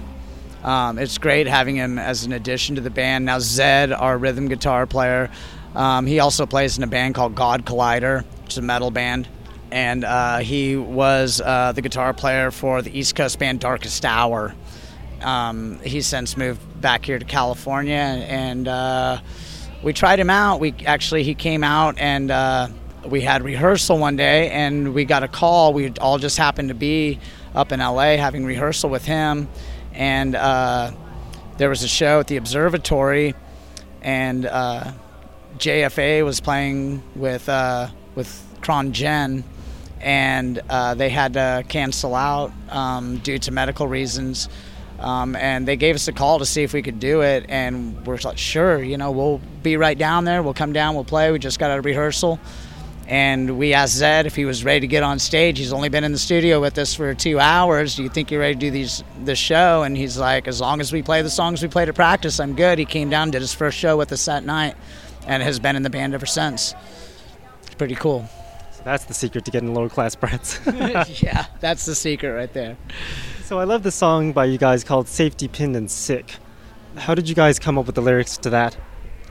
um, 0.64 0.98
it's 0.98 1.18
great 1.18 1.48
having 1.48 1.76
him 1.76 2.00
as 2.00 2.26
an 2.26 2.34
addition 2.34 2.76
to 2.76 2.82
the 2.82 2.90
band. 2.90 3.26
Now 3.26 3.40
Zed, 3.40 3.92
our 3.92 4.18
rhythm 4.18 4.48
guitar 4.48 4.86
player, 4.86 5.30
um, 5.76 6.06
he 6.06 6.20
also 6.20 6.46
plays 6.46 6.78
in 6.78 6.84
a 6.84 6.88
band 6.88 7.16
called 7.16 7.36
God 7.36 7.66
Collider, 7.66 8.24
which 8.44 8.54
is 8.54 8.58
a 8.58 8.62
metal 8.62 8.92
band, 8.92 9.28
and 9.72 10.04
uh, 10.04 10.38
he 10.40 10.76
was 10.76 11.42
uh, 11.42 11.72
the 11.74 11.82
guitar 11.82 12.14
player 12.14 12.52
for 12.52 12.82
the 12.82 12.98
East 12.98 13.16
Coast 13.16 13.40
band 13.40 13.60
Darkest 13.60 14.06
Hour. 14.06 14.56
Um, 15.22 15.80
he's 15.80 16.08
since 16.08 16.38
moved 16.38 16.82
back 16.82 17.06
here 17.06 17.18
to 17.18 17.26
California, 17.26 17.94
and 17.94 18.68
uh, 18.68 19.20
we 19.86 19.94
tried 19.94 20.20
him 20.20 20.32
out. 20.32 20.60
We 20.60 20.74
actually 20.88 21.22
he 21.22 21.36
came 21.36 21.64
out 21.64 22.00
and 22.00 22.32
uh, 22.32 22.70
we 23.06 23.22
had 23.22 23.44
rehearsal 23.44 24.00
one 24.00 24.16
day, 24.16 24.50
and 24.50 24.96
we 24.96 25.06
got 25.06 25.22
a 25.22 25.28
call. 25.28 25.74
We 25.74 25.92
all 26.02 26.18
just 26.18 26.40
happened 26.40 26.70
to 26.70 26.76
be 26.76 27.20
up 27.54 27.72
in 27.72 27.80
LA 27.80 28.18
having 28.18 28.46
rehearsal 28.46 28.90
with 28.90 29.06
him, 29.06 29.48
and 29.94 30.36
uh, 30.36 30.92
there 31.60 31.70
was 31.70 31.84
a 31.84 31.88
show 31.88 32.20
at 32.20 32.28
the 32.28 32.38
observatory, 32.38 33.36
and 34.02 34.48
uh, 34.48 34.92
JFA 35.60 36.26
was 36.26 36.40
playing 36.40 37.04
with 37.16 37.48
uh, 37.48 37.90
with 38.16 38.44
Chron 38.62 38.92
Gen, 38.92 39.44
and 40.02 40.64
uh, 40.68 40.96
they 40.96 41.10
had 41.10 41.34
to 41.34 41.64
cancel 41.70 42.16
out 42.16 42.52
um, 42.70 43.18
due 43.20 43.38
to 43.38 43.52
medical 43.52 43.88
reasons. 43.88 44.50
Um, 45.00 45.36
and 45.36 45.68
they 45.68 45.76
gave 45.76 45.96
us 45.96 46.08
a 46.08 46.14
call 46.14 46.40
to 46.40 46.46
see 46.46 46.64
if 46.64 46.74
we 46.74 46.82
could 46.82 47.00
do 47.00 47.22
it, 47.22 47.46
and 47.50 48.06
we're 48.06 48.18
like, 48.24 48.38
sure, 48.38 48.82
you 48.82 48.98
know, 48.98 49.12
we'll 49.12 49.42
be 49.62 49.78
right 49.78 49.98
down 49.98 50.24
there. 50.24 50.42
We'll 50.42 50.54
come 50.54 50.74
down, 50.74 50.96
we'll 50.96 51.04
play. 51.04 51.32
We 51.32 51.40
just 51.40 51.60
got 51.60 51.70
out 51.70 51.80
of 51.80 51.86
rehearsal, 51.86 52.40
and 53.08 53.58
we 53.58 53.74
asked 53.74 53.96
Zed 53.96 54.26
if 54.26 54.36
he 54.36 54.46
was 54.46 54.64
ready 54.64 54.80
to 54.80 54.88
get 54.88 55.04
on 55.04 55.20
stage. 55.20 55.58
He's 55.58 55.74
only 55.74 55.90
been 55.90 56.04
in 56.04 56.12
the 56.12 56.18
studio 56.18 56.62
with 56.62 56.78
us 56.78 56.94
for 56.94 57.14
two 57.14 57.40
hours. 57.40 57.96
Do 57.96 58.04
you 58.04 58.10
think 58.10 58.32
you're 58.32 58.40
ready 58.40 58.54
to 58.54 58.60
do 58.60 58.72
these 58.72 59.04
this 59.20 59.38
show? 59.38 59.84
And 59.84 59.98
he's 59.98 60.18
like, 60.18 60.48
as 60.48 60.62
long 60.62 60.80
as 60.80 60.94
we 60.94 61.02
play 61.04 61.22
the 61.22 61.30
songs 61.30 61.62
we 61.62 61.68
played 61.68 61.90
at 61.90 61.96
practice, 61.96 62.40
I'm 62.40 62.56
good. 62.56 62.80
He 62.80 62.86
came 62.86 63.10
down, 63.10 63.32
did 63.32 63.42
his 63.42 63.54
first 63.54 63.78
show 63.78 63.98
with 63.98 64.12
us 64.14 64.26
that 64.26 64.46
night, 64.46 64.76
and 65.28 65.44
has 65.44 65.60
been 65.60 65.76
in 65.76 65.84
the 65.84 65.90
band 65.90 66.14
ever 66.14 66.26
since. 66.26 66.74
It's 67.64 67.76
pretty 67.76 67.96
cool. 67.96 68.28
So 68.72 68.82
that's 68.86 69.04
the 69.06 69.14
secret 69.14 69.44
to 69.46 69.52
getting 69.52 69.74
Lower 69.74 69.90
Class 69.90 70.16
Brats. 70.16 70.60
yeah, 71.22 71.48
that's 71.60 71.86
the 71.86 71.96
secret 71.96 72.32
right 72.32 72.54
there. 72.54 72.78
So, 73.46 73.60
I 73.60 73.64
love 73.64 73.84
the 73.84 73.92
song 73.92 74.32
by 74.34 74.46
you 74.46 74.58
guys 74.58 74.84
called 74.84 75.08
Safety 75.08 75.48
Pinned 75.48 75.76
and 75.76 75.90
Sick. 75.90 76.36
How 76.98 77.14
did 77.14 77.30
you 77.30 77.36
guys 77.36 77.60
come 77.60 77.78
up 77.78 77.86
with 77.86 77.96
the 77.96 78.02
lyrics 78.02 78.38
to 78.38 78.50
that? 78.50 78.78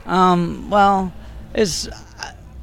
Um, 0.05 0.69
well, 0.69 1.13
it's 1.53 1.89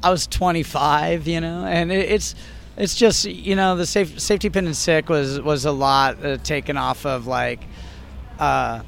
I 0.01 0.09
was 0.09 0.27
25, 0.27 1.27
you 1.27 1.39
know, 1.39 1.65
and 1.65 1.91
it, 1.91 2.11
it's 2.11 2.35
it's 2.75 2.95
just 2.95 3.25
you 3.25 3.55
know 3.55 3.75
the 3.75 3.85
safe, 3.85 4.19
safety 4.19 4.49
pin 4.49 4.65
and 4.65 4.75
sick 4.75 5.09
was 5.09 5.39
was 5.41 5.65
a 5.65 5.71
lot 5.71 6.23
uh, 6.25 6.37
taken 6.37 6.75
off 6.75 7.05
of 7.05 7.27
like 7.27 7.61
uh, 8.39 8.81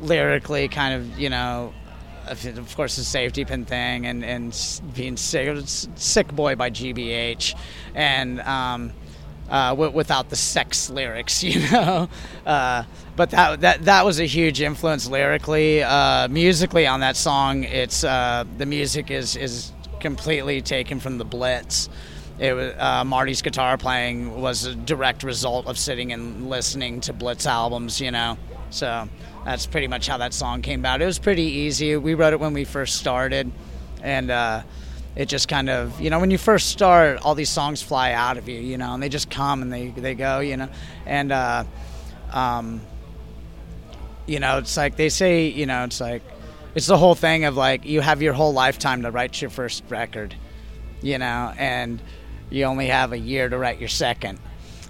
lyrically, 0.00 0.68
kind 0.68 0.94
of 0.94 1.18
you 1.18 1.30
know. 1.30 1.72
Of 2.26 2.46
of 2.56 2.76
course, 2.76 2.94
the 2.96 3.02
safety 3.02 3.44
pin 3.44 3.64
thing 3.64 4.06
and, 4.06 4.24
and 4.24 4.80
being 4.94 5.16
sick. 5.16 5.60
Sick 5.66 6.32
Boy 6.32 6.54
by 6.54 6.70
GBH. 6.70 7.58
And 7.96 8.40
um, 8.42 8.92
uh, 9.52 9.70
w- 9.70 9.90
without 9.90 10.30
the 10.30 10.36
sex 10.36 10.88
lyrics, 10.90 11.44
you 11.44 11.60
know. 11.70 12.08
Uh, 12.44 12.82
but 13.14 13.30
that 13.30 13.60
that 13.60 13.84
that 13.84 14.04
was 14.04 14.18
a 14.18 14.24
huge 14.24 14.60
influence 14.62 15.06
lyrically, 15.06 15.82
uh, 15.82 16.26
musically 16.28 16.86
on 16.86 17.00
that 17.00 17.16
song. 17.16 17.64
It's 17.64 18.02
uh, 18.02 18.44
the 18.56 18.66
music 18.66 19.10
is 19.10 19.36
is 19.36 19.72
completely 20.00 20.62
taken 20.62 20.98
from 20.98 21.18
the 21.18 21.24
Blitz. 21.24 21.88
It 22.38 22.54
was 22.54 22.72
uh, 22.78 23.04
Marty's 23.04 23.42
guitar 23.42 23.76
playing 23.76 24.40
was 24.40 24.64
a 24.64 24.74
direct 24.74 25.22
result 25.22 25.66
of 25.66 25.76
sitting 25.78 26.12
and 26.12 26.48
listening 26.48 27.02
to 27.02 27.12
Blitz 27.12 27.46
albums, 27.46 28.00
you 28.00 28.10
know. 28.10 28.38
So 28.70 29.06
that's 29.44 29.66
pretty 29.66 29.86
much 29.86 30.08
how 30.08 30.16
that 30.16 30.32
song 30.32 30.62
came 30.62 30.80
about. 30.80 31.02
It 31.02 31.06
was 31.06 31.18
pretty 31.18 31.42
easy. 31.42 31.94
We 31.96 32.14
wrote 32.14 32.32
it 32.32 32.40
when 32.40 32.54
we 32.54 32.64
first 32.64 32.96
started, 32.96 33.52
and 34.02 34.30
uh, 34.30 34.62
it 35.14 35.26
just 35.26 35.48
kind 35.48 35.68
of 35.68 36.00
you 36.00 36.10
know 36.10 36.18
when 36.18 36.30
you 36.30 36.38
first 36.38 36.68
start 36.68 37.18
all 37.22 37.34
these 37.34 37.50
songs 37.50 37.82
fly 37.82 38.12
out 38.12 38.36
of 38.36 38.48
you 38.48 38.60
you 38.60 38.78
know 38.78 38.94
and 38.94 39.02
they 39.02 39.08
just 39.08 39.30
come 39.30 39.62
and 39.62 39.72
they 39.72 39.88
they 39.88 40.14
go 40.14 40.40
you 40.40 40.56
know 40.56 40.68
and 41.06 41.32
uh 41.32 41.64
um 42.32 42.80
you 44.26 44.40
know 44.40 44.58
it's 44.58 44.76
like 44.76 44.96
they 44.96 45.08
say 45.08 45.46
you 45.48 45.66
know 45.66 45.84
it's 45.84 46.00
like 46.00 46.22
it's 46.74 46.86
the 46.86 46.96
whole 46.96 47.14
thing 47.14 47.44
of 47.44 47.56
like 47.56 47.84
you 47.84 48.00
have 48.00 48.22
your 48.22 48.32
whole 48.32 48.52
lifetime 48.52 49.02
to 49.02 49.10
write 49.10 49.40
your 49.40 49.50
first 49.50 49.82
record 49.88 50.34
you 51.02 51.18
know 51.18 51.52
and 51.58 52.00
you 52.50 52.64
only 52.64 52.86
have 52.86 53.12
a 53.12 53.18
year 53.18 53.48
to 53.48 53.58
write 53.58 53.78
your 53.78 53.88
second 53.88 54.38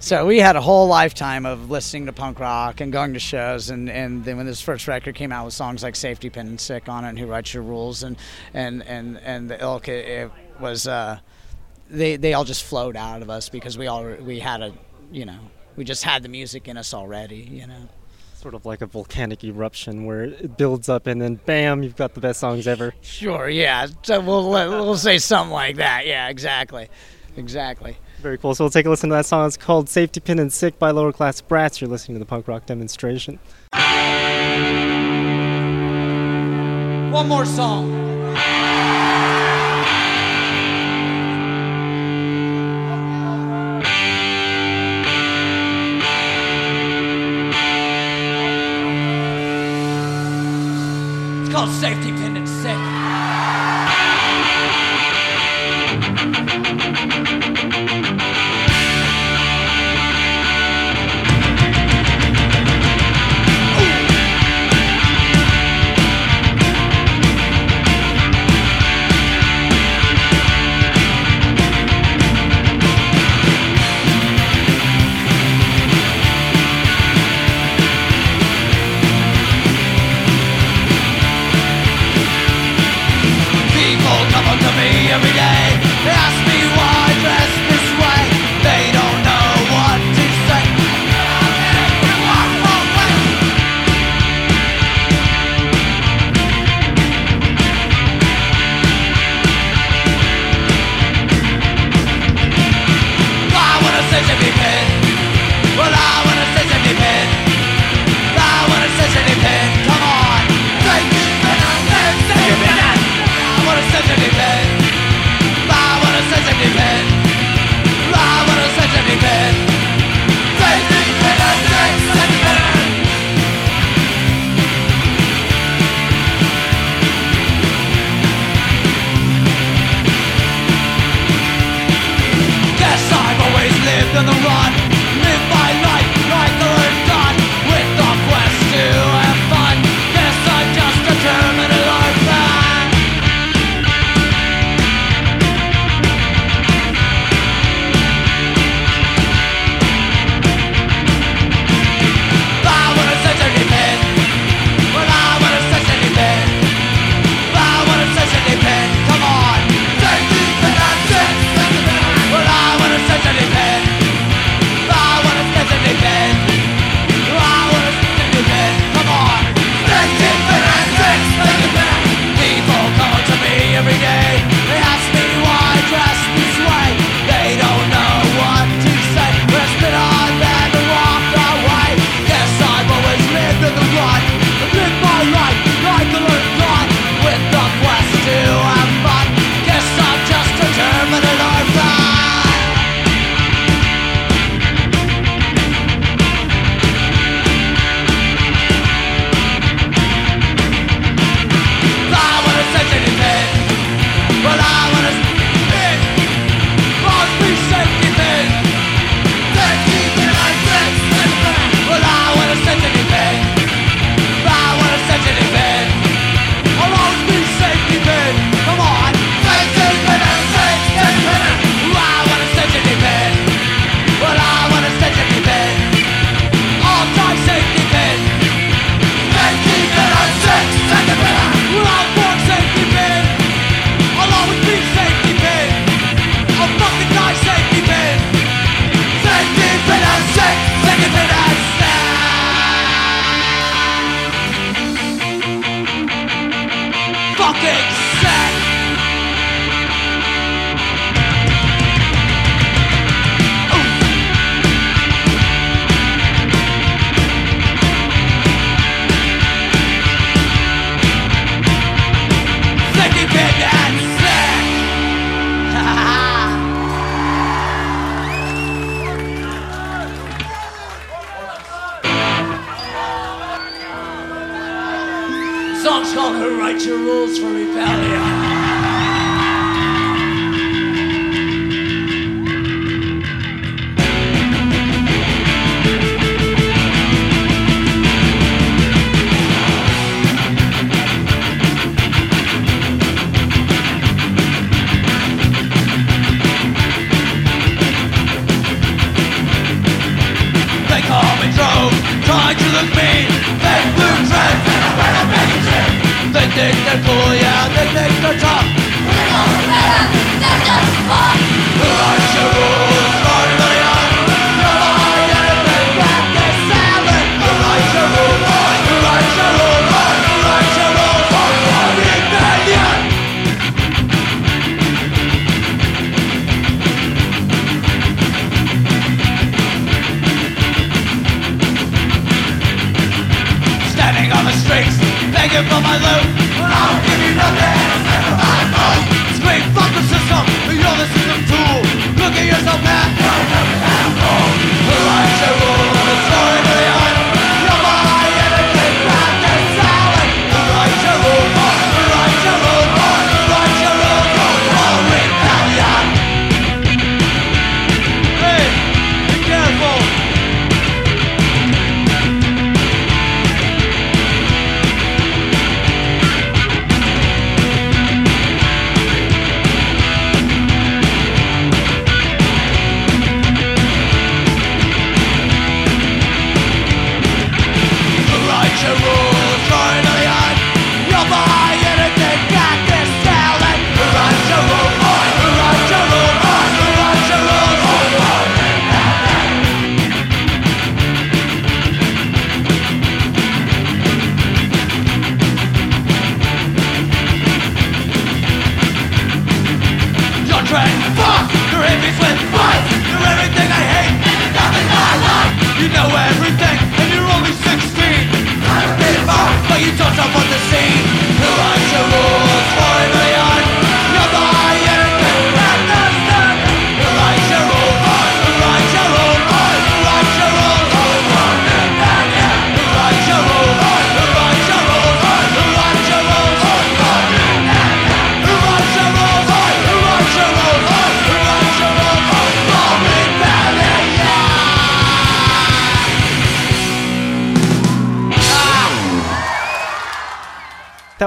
so 0.03 0.25
we 0.25 0.39
had 0.39 0.57
a 0.57 0.61
whole 0.61 0.87
lifetime 0.87 1.45
of 1.45 1.71
listening 1.71 2.07
to 2.07 2.11
punk 2.11 2.37
rock 2.37 2.81
and 2.81 2.91
going 2.91 3.13
to 3.13 3.21
shows, 3.21 3.69
and, 3.69 3.89
and 3.89 4.25
then 4.25 4.35
when 4.35 4.45
this 4.45 4.59
first 4.59 4.85
record 4.85 5.15
came 5.15 5.31
out 5.31 5.45
with 5.45 5.53
songs 5.53 5.81
like 5.81 5.95
"Safety 5.95 6.29
Pin 6.29 6.45
and 6.45 6.59
Sick" 6.59 6.89
on 6.89 7.05
it, 7.05 7.09
and 7.11 7.17
"Who 7.19 7.25
Writes 7.25 7.53
Your 7.53 7.63
Rules," 7.63 8.03
and 8.03 8.17
and 8.53 8.83
and 8.85 9.17
and 9.19 9.49
the 9.49 9.61
Ilk, 9.61 9.87
it, 9.87 10.05
it 10.05 10.31
was 10.59 10.87
uh, 10.87 11.19
they 11.89 12.17
they 12.17 12.33
all 12.33 12.43
just 12.43 12.65
flowed 12.65 12.97
out 12.97 13.21
of 13.21 13.29
us 13.29 13.47
because 13.47 13.77
we 13.77 13.87
all 13.87 14.03
we 14.03 14.41
had 14.41 14.61
a 14.61 14.73
you 15.09 15.23
know 15.23 15.39
we 15.77 15.85
just 15.85 16.03
had 16.03 16.21
the 16.21 16.27
music 16.27 16.67
in 16.67 16.75
us 16.75 16.93
already, 16.93 17.37
you 17.37 17.65
know 17.65 17.87
sort 18.35 18.55
of 18.55 18.65
like 18.65 18.81
a 18.81 18.85
volcanic 18.85 19.41
eruption 19.45 20.03
where 20.03 20.25
it 20.25 20.57
builds 20.57 20.89
up 20.89 21.07
and 21.07 21.21
then 21.21 21.35
bam, 21.45 21.81
you've 21.81 21.95
got 21.95 22.13
the 22.13 22.19
best 22.19 22.41
songs 22.41 22.67
ever. 22.67 22.93
Sure, 22.99 23.47
yeah. 23.47 23.87
So 24.01 24.19
we'll 24.19 24.49
we'll 24.49 24.97
say 24.97 25.17
something 25.17 25.53
like 25.53 25.77
that. 25.77 26.05
Yeah, 26.05 26.27
exactly, 26.27 26.89
exactly. 27.37 27.95
Very 28.23 28.37
cool. 28.37 28.55
So 28.55 28.63
we'll 28.63 28.71
take 28.71 28.85
a 28.85 28.89
listen 28.89 29.09
to 29.09 29.15
that 29.17 29.25
song. 29.25 29.45
It's 29.47 29.57
called 29.57 29.89
Safety 29.89 30.21
Pin 30.21 30.39
and 30.39 30.51
Sick 30.51 30.79
by 30.79 30.91
Lower 30.91 31.11
Class 31.11 31.41
Brats. 31.41 31.81
You're 31.81 31.89
listening 31.89 32.15
to 32.15 32.19
the 32.19 32.25
punk 32.25 32.47
rock 32.47 32.65
demonstration. 32.65 33.37
One 37.11 37.27
more 37.27 37.45
song. 37.45 37.91
It's 51.41 51.53
called 51.53 51.71
safety 51.71 52.13
Pin." 52.13 52.22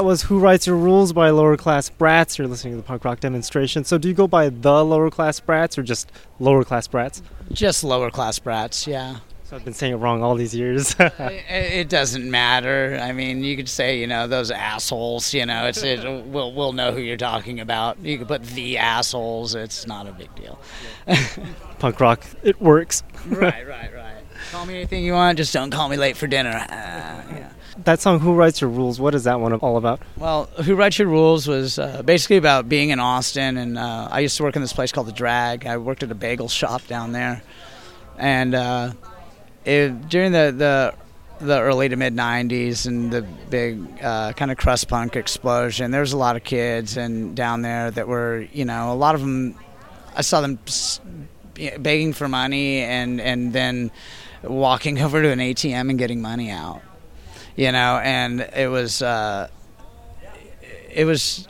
Was 0.06 0.22
Who 0.22 0.38
Writes 0.38 0.68
Your 0.68 0.76
Rules 0.76 1.12
by 1.12 1.30
Lower 1.30 1.56
Class 1.56 1.90
Brats. 1.90 2.38
You're 2.38 2.46
listening 2.46 2.74
to 2.74 2.76
the 2.76 2.84
punk 2.84 3.04
rock 3.04 3.18
demonstration. 3.18 3.82
So, 3.82 3.98
do 3.98 4.06
you 4.06 4.14
go 4.14 4.28
by 4.28 4.50
the 4.50 4.84
Lower 4.84 5.10
Class 5.10 5.40
Brats 5.40 5.76
or 5.76 5.82
just 5.82 6.12
Lower 6.38 6.62
Class 6.62 6.86
Brats? 6.86 7.22
Just 7.52 7.82
lower 7.82 8.08
class 8.12 8.38
brats, 8.38 8.86
yeah. 8.86 9.16
So, 9.42 9.56
I've 9.56 9.64
been 9.64 9.74
saying 9.74 9.94
it 9.94 9.96
wrong 9.96 10.22
all 10.22 10.36
these 10.36 10.54
years. 10.54 10.94
it, 11.00 11.88
doesn't 11.88 12.30
matter. 12.30 13.00
I 13.02 13.10
mean, 13.10 13.42
you 13.42 13.56
could 13.56 13.68
say, 13.68 13.98
you 13.98 14.06
know, 14.06 14.28
those 14.28 14.52
assholes. 14.52 15.34
You 15.34 15.44
know, 15.44 15.66
it's 15.66 15.82
it, 15.82 16.04
we'll 16.26 16.52
we'll 16.52 16.72
know 16.72 16.92
who 16.92 17.00
you're 17.00 17.16
talking 17.16 17.58
about. 17.58 17.98
You 18.00 18.18
could 18.18 18.28
put 18.28 18.44
the 18.44 18.78
assholes. 18.78 19.56
It's 19.56 19.88
not 19.88 20.06
a 20.06 20.12
big 20.12 20.32
deal. 20.36 20.60
punk 21.80 21.98
rock, 21.98 22.24
it 22.44 22.60
works. 22.60 23.02
right, 23.26 23.66
right, 23.66 23.92
right. 23.92 24.14
Call 24.52 24.66
me 24.66 24.76
anything 24.76 25.04
you 25.04 25.14
want. 25.14 25.36
Just 25.36 25.52
don't 25.52 25.72
call 25.72 25.88
me 25.88 25.96
late 25.96 26.16
for 26.16 26.28
dinner. 26.28 26.64
Ah, 26.68 27.24
yeah. 27.30 27.50
That 27.84 28.00
song, 28.00 28.20
Who 28.20 28.32
Writes 28.34 28.62
Your 28.62 28.70
Rules, 28.70 28.98
what 28.98 29.14
is 29.14 29.24
that 29.24 29.38
one 29.38 29.52
all 29.52 29.76
about? 29.76 30.00
Well, 30.16 30.46
Who 30.64 30.74
Writes 30.74 30.98
Your 30.98 31.08
Rules 31.08 31.46
was 31.46 31.78
uh, 31.78 32.02
basically 32.02 32.38
about 32.38 32.68
being 32.68 32.88
in 32.88 33.00
Austin, 33.00 33.58
and 33.58 33.76
uh, 33.76 34.08
I 34.10 34.20
used 34.20 34.36
to 34.38 34.44
work 34.44 34.56
in 34.56 34.62
this 34.62 34.72
place 34.72 34.92
called 34.92 35.08
the 35.08 35.12
Drag. 35.12 35.66
I 35.66 35.76
worked 35.76 36.02
at 36.02 36.10
a 36.10 36.14
bagel 36.14 36.48
shop 36.48 36.86
down 36.86 37.12
there, 37.12 37.42
and 38.16 38.54
uh, 38.54 38.92
it, 39.66 40.08
during 40.08 40.32
the, 40.32 40.54
the 40.56 40.94
the 41.44 41.60
early 41.60 41.90
to 41.90 41.96
mid 41.96 42.14
'90s 42.14 42.86
and 42.86 43.12
the 43.12 43.20
big 43.50 43.78
uh, 44.02 44.32
kind 44.32 44.50
of 44.50 44.56
crust 44.56 44.88
punk 44.88 45.14
explosion, 45.14 45.90
there 45.90 46.00
was 46.00 46.14
a 46.14 46.16
lot 46.16 46.34
of 46.34 46.44
kids 46.44 46.96
and 46.96 47.36
down 47.36 47.60
there 47.60 47.90
that 47.90 48.08
were, 48.08 48.46
you 48.52 48.64
know, 48.64 48.90
a 48.90 48.94
lot 48.94 49.14
of 49.14 49.20
them. 49.20 49.54
I 50.14 50.22
saw 50.22 50.40
them 50.40 50.58
begging 51.78 52.14
for 52.14 52.26
money 52.26 52.78
and 52.80 53.20
and 53.20 53.52
then 53.52 53.90
walking 54.42 54.98
over 55.02 55.20
to 55.20 55.28
an 55.28 55.40
ATM 55.40 55.90
and 55.90 55.98
getting 55.98 56.22
money 56.22 56.50
out 56.50 56.80
you 57.56 57.72
know 57.72 58.00
and 58.02 58.40
it 58.40 58.70
was 58.70 59.02
uh 59.02 59.48
it 60.90 61.04
was 61.04 61.48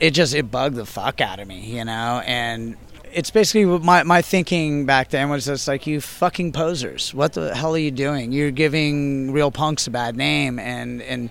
it 0.00 0.12
just 0.12 0.34
it 0.34 0.50
bugged 0.50 0.76
the 0.76 0.86
fuck 0.86 1.20
out 1.20 1.40
of 1.40 1.46
me 1.46 1.76
you 1.76 1.84
know 1.84 2.22
and 2.24 2.76
it's 3.12 3.30
basically 3.30 3.64
my 3.64 4.02
my 4.02 4.22
thinking 4.22 4.86
back 4.86 5.10
then 5.10 5.28
was 5.30 5.46
just 5.46 5.66
like 5.66 5.86
you 5.86 6.00
fucking 6.00 6.52
posers. 6.52 7.14
What 7.14 7.32
the 7.32 7.54
hell 7.54 7.74
are 7.74 7.78
you 7.78 7.90
doing? 7.90 8.32
You're 8.32 8.50
giving 8.50 9.32
real 9.32 9.50
punks 9.50 9.86
a 9.86 9.90
bad 9.90 10.16
name 10.16 10.58
and 10.58 11.02
and 11.02 11.30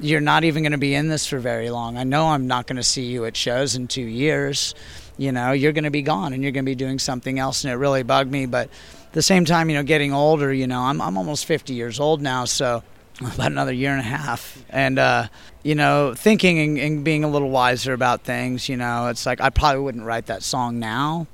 you're 0.00 0.20
not 0.20 0.44
even 0.44 0.62
going 0.62 0.72
to 0.72 0.78
be 0.78 0.94
in 0.94 1.08
this 1.08 1.26
for 1.26 1.38
very 1.38 1.70
long. 1.70 1.96
I 1.96 2.04
know 2.04 2.26
i'm 2.26 2.46
not 2.46 2.66
going 2.66 2.76
to 2.76 2.82
see 2.82 3.06
you 3.06 3.24
at 3.24 3.36
shows 3.36 3.76
in 3.76 3.88
2 3.88 4.02
years. 4.02 4.74
You 5.16 5.32
know 5.32 5.52
you're 5.52 5.72
going 5.72 5.84
to 5.84 5.90
be 5.90 6.02
gone 6.02 6.32
and 6.32 6.42
you're 6.42 6.52
going 6.52 6.64
to 6.64 6.70
be 6.70 6.74
doing 6.74 6.98
something 6.98 7.38
else 7.38 7.64
and 7.64 7.72
it 7.72 7.76
really 7.76 8.02
bugged 8.02 8.30
me 8.30 8.46
but 8.46 8.68
at 9.06 9.12
the 9.12 9.22
same 9.22 9.46
time 9.46 9.70
you 9.70 9.76
know 9.76 9.82
getting 9.82 10.12
older 10.12 10.52
you 10.52 10.66
know 10.66 10.82
i'm 10.82 11.00
i'm 11.00 11.16
almost 11.16 11.46
50 11.46 11.72
years 11.72 11.98
old 11.98 12.20
now 12.20 12.44
so 12.44 12.82
about 13.20 13.50
another 13.52 13.72
year 13.72 13.92
and 13.92 14.00
a 14.00 14.04
half. 14.04 14.64
And 14.68 14.98
uh, 14.98 15.28
you 15.62 15.74
know 15.74 16.14
thinking 16.14 16.58
and, 16.58 16.78
and 16.78 17.04
being 17.04 17.24
a 17.24 17.28
little 17.28 17.50
wiser 17.50 17.92
about 17.92 18.22
things 18.22 18.68
you 18.68 18.76
know 18.76 19.08
it's 19.08 19.26
like 19.26 19.40
i 19.40 19.50
probably 19.50 19.80
wouldn't 19.80 20.04
write 20.04 20.26
that 20.26 20.44
song 20.44 20.78
now 20.78 21.26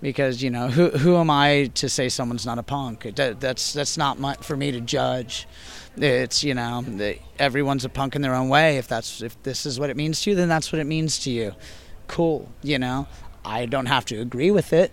because 0.00 0.42
you 0.42 0.48
know 0.48 0.68
who 0.68 0.90
who 0.90 1.16
am 1.16 1.28
i 1.28 1.70
to 1.74 1.88
say 1.88 2.08
someone's 2.08 2.46
not 2.46 2.58
a 2.58 2.62
punk? 2.62 3.14
That, 3.16 3.40
that's 3.40 3.72
that's 3.72 3.96
not 3.96 4.18
my, 4.18 4.34
for 4.34 4.56
me 4.56 4.72
to 4.72 4.80
judge. 4.80 5.46
It's 5.96 6.42
you 6.44 6.54
know 6.54 6.84
everyone's 7.38 7.84
a 7.84 7.88
punk 7.88 8.16
in 8.16 8.22
their 8.22 8.34
own 8.34 8.48
way. 8.48 8.78
If 8.78 8.88
that's 8.88 9.22
if 9.22 9.40
this 9.42 9.66
is 9.66 9.78
what 9.78 9.90
it 9.90 9.96
means 9.96 10.22
to 10.22 10.30
you 10.30 10.36
then 10.36 10.48
that's 10.48 10.72
what 10.72 10.80
it 10.80 10.86
means 10.86 11.18
to 11.20 11.30
you. 11.30 11.54
Cool 12.06 12.48
you 12.62 12.78
know? 12.78 13.06
I 13.44 13.66
don't 13.66 13.86
have 13.86 14.04
to 14.06 14.20
agree 14.20 14.50
with 14.50 14.72
it 14.72 14.92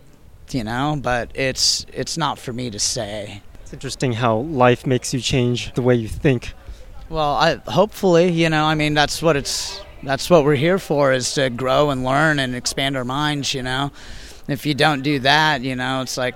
you 0.51 0.63
know 0.63 0.97
but 1.01 1.29
it's 1.35 1.85
it's 1.91 2.17
not 2.17 2.39
for 2.39 2.53
me 2.53 2.69
to 2.69 2.79
say 2.79 3.41
It's 3.67 3.73
interesting 3.73 4.13
how 4.13 4.37
life 4.37 4.87
makes 4.87 5.13
you 5.13 5.19
change 5.19 5.73
the 5.73 5.81
way 5.81 5.93
you 5.93 6.07
think. 6.07 6.53
Well, 7.09 7.33
I 7.33 7.55
hopefully, 7.69 8.31
you 8.31 8.49
know, 8.49 8.63
I 8.63 8.75
mean, 8.75 8.93
that's 8.93 9.21
what 9.21 9.35
it's 9.35 9.81
that's 10.03 10.29
what 10.29 10.45
we're 10.45 10.55
here 10.55 10.79
for 10.79 11.11
is 11.11 11.33
to 11.33 11.49
grow 11.49 11.89
and 11.89 12.05
learn 12.05 12.39
and 12.39 12.55
expand 12.55 12.95
our 12.95 13.03
minds, 13.03 13.53
you 13.53 13.61
know. 13.63 13.91
If 14.47 14.65
you 14.65 14.73
don't 14.73 15.01
do 15.01 15.19
that, 15.19 15.63
you 15.63 15.75
know, 15.75 16.01
it's 16.01 16.15
like 16.15 16.35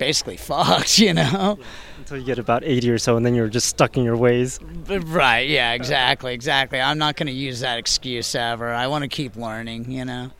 basically 0.00 0.36
fucked, 0.38 0.98
you 0.98 1.14
know. 1.14 1.56
Until 1.98 2.16
you 2.16 2.24
get 2.24 2.40
about 2.40 2.64
80 2.64 2.90
or 2.90 2.98
so, 2.98 3.16
and 3.16 3.24
then 3.24 3.36
you're 3.36 3.46
just 3.46 3.68
stuck 3.68 3.96
in 3.96 4.02
your 4.02 4.16
ways. 4.16 4.58
Right, 4.88 5.48
yeah, 5.48 5.74
exactly, 5.74 6.34
exactly. 6.34 6.80
I'm 6.80 6.98
not 6.98 7.14
going 7.14 7.28
to 7.28 7.32
use 7.32 7.60
that 7.60 7.78
excuse 7.78 8.34
ever. 8.34 8.74
I 8.74 8.88
want 8.88 9.02
to 9.02 9.08
keep 9.08 9.36
learning, 9.36 9.88
you 9.92 10.04
know. 10.04 10.32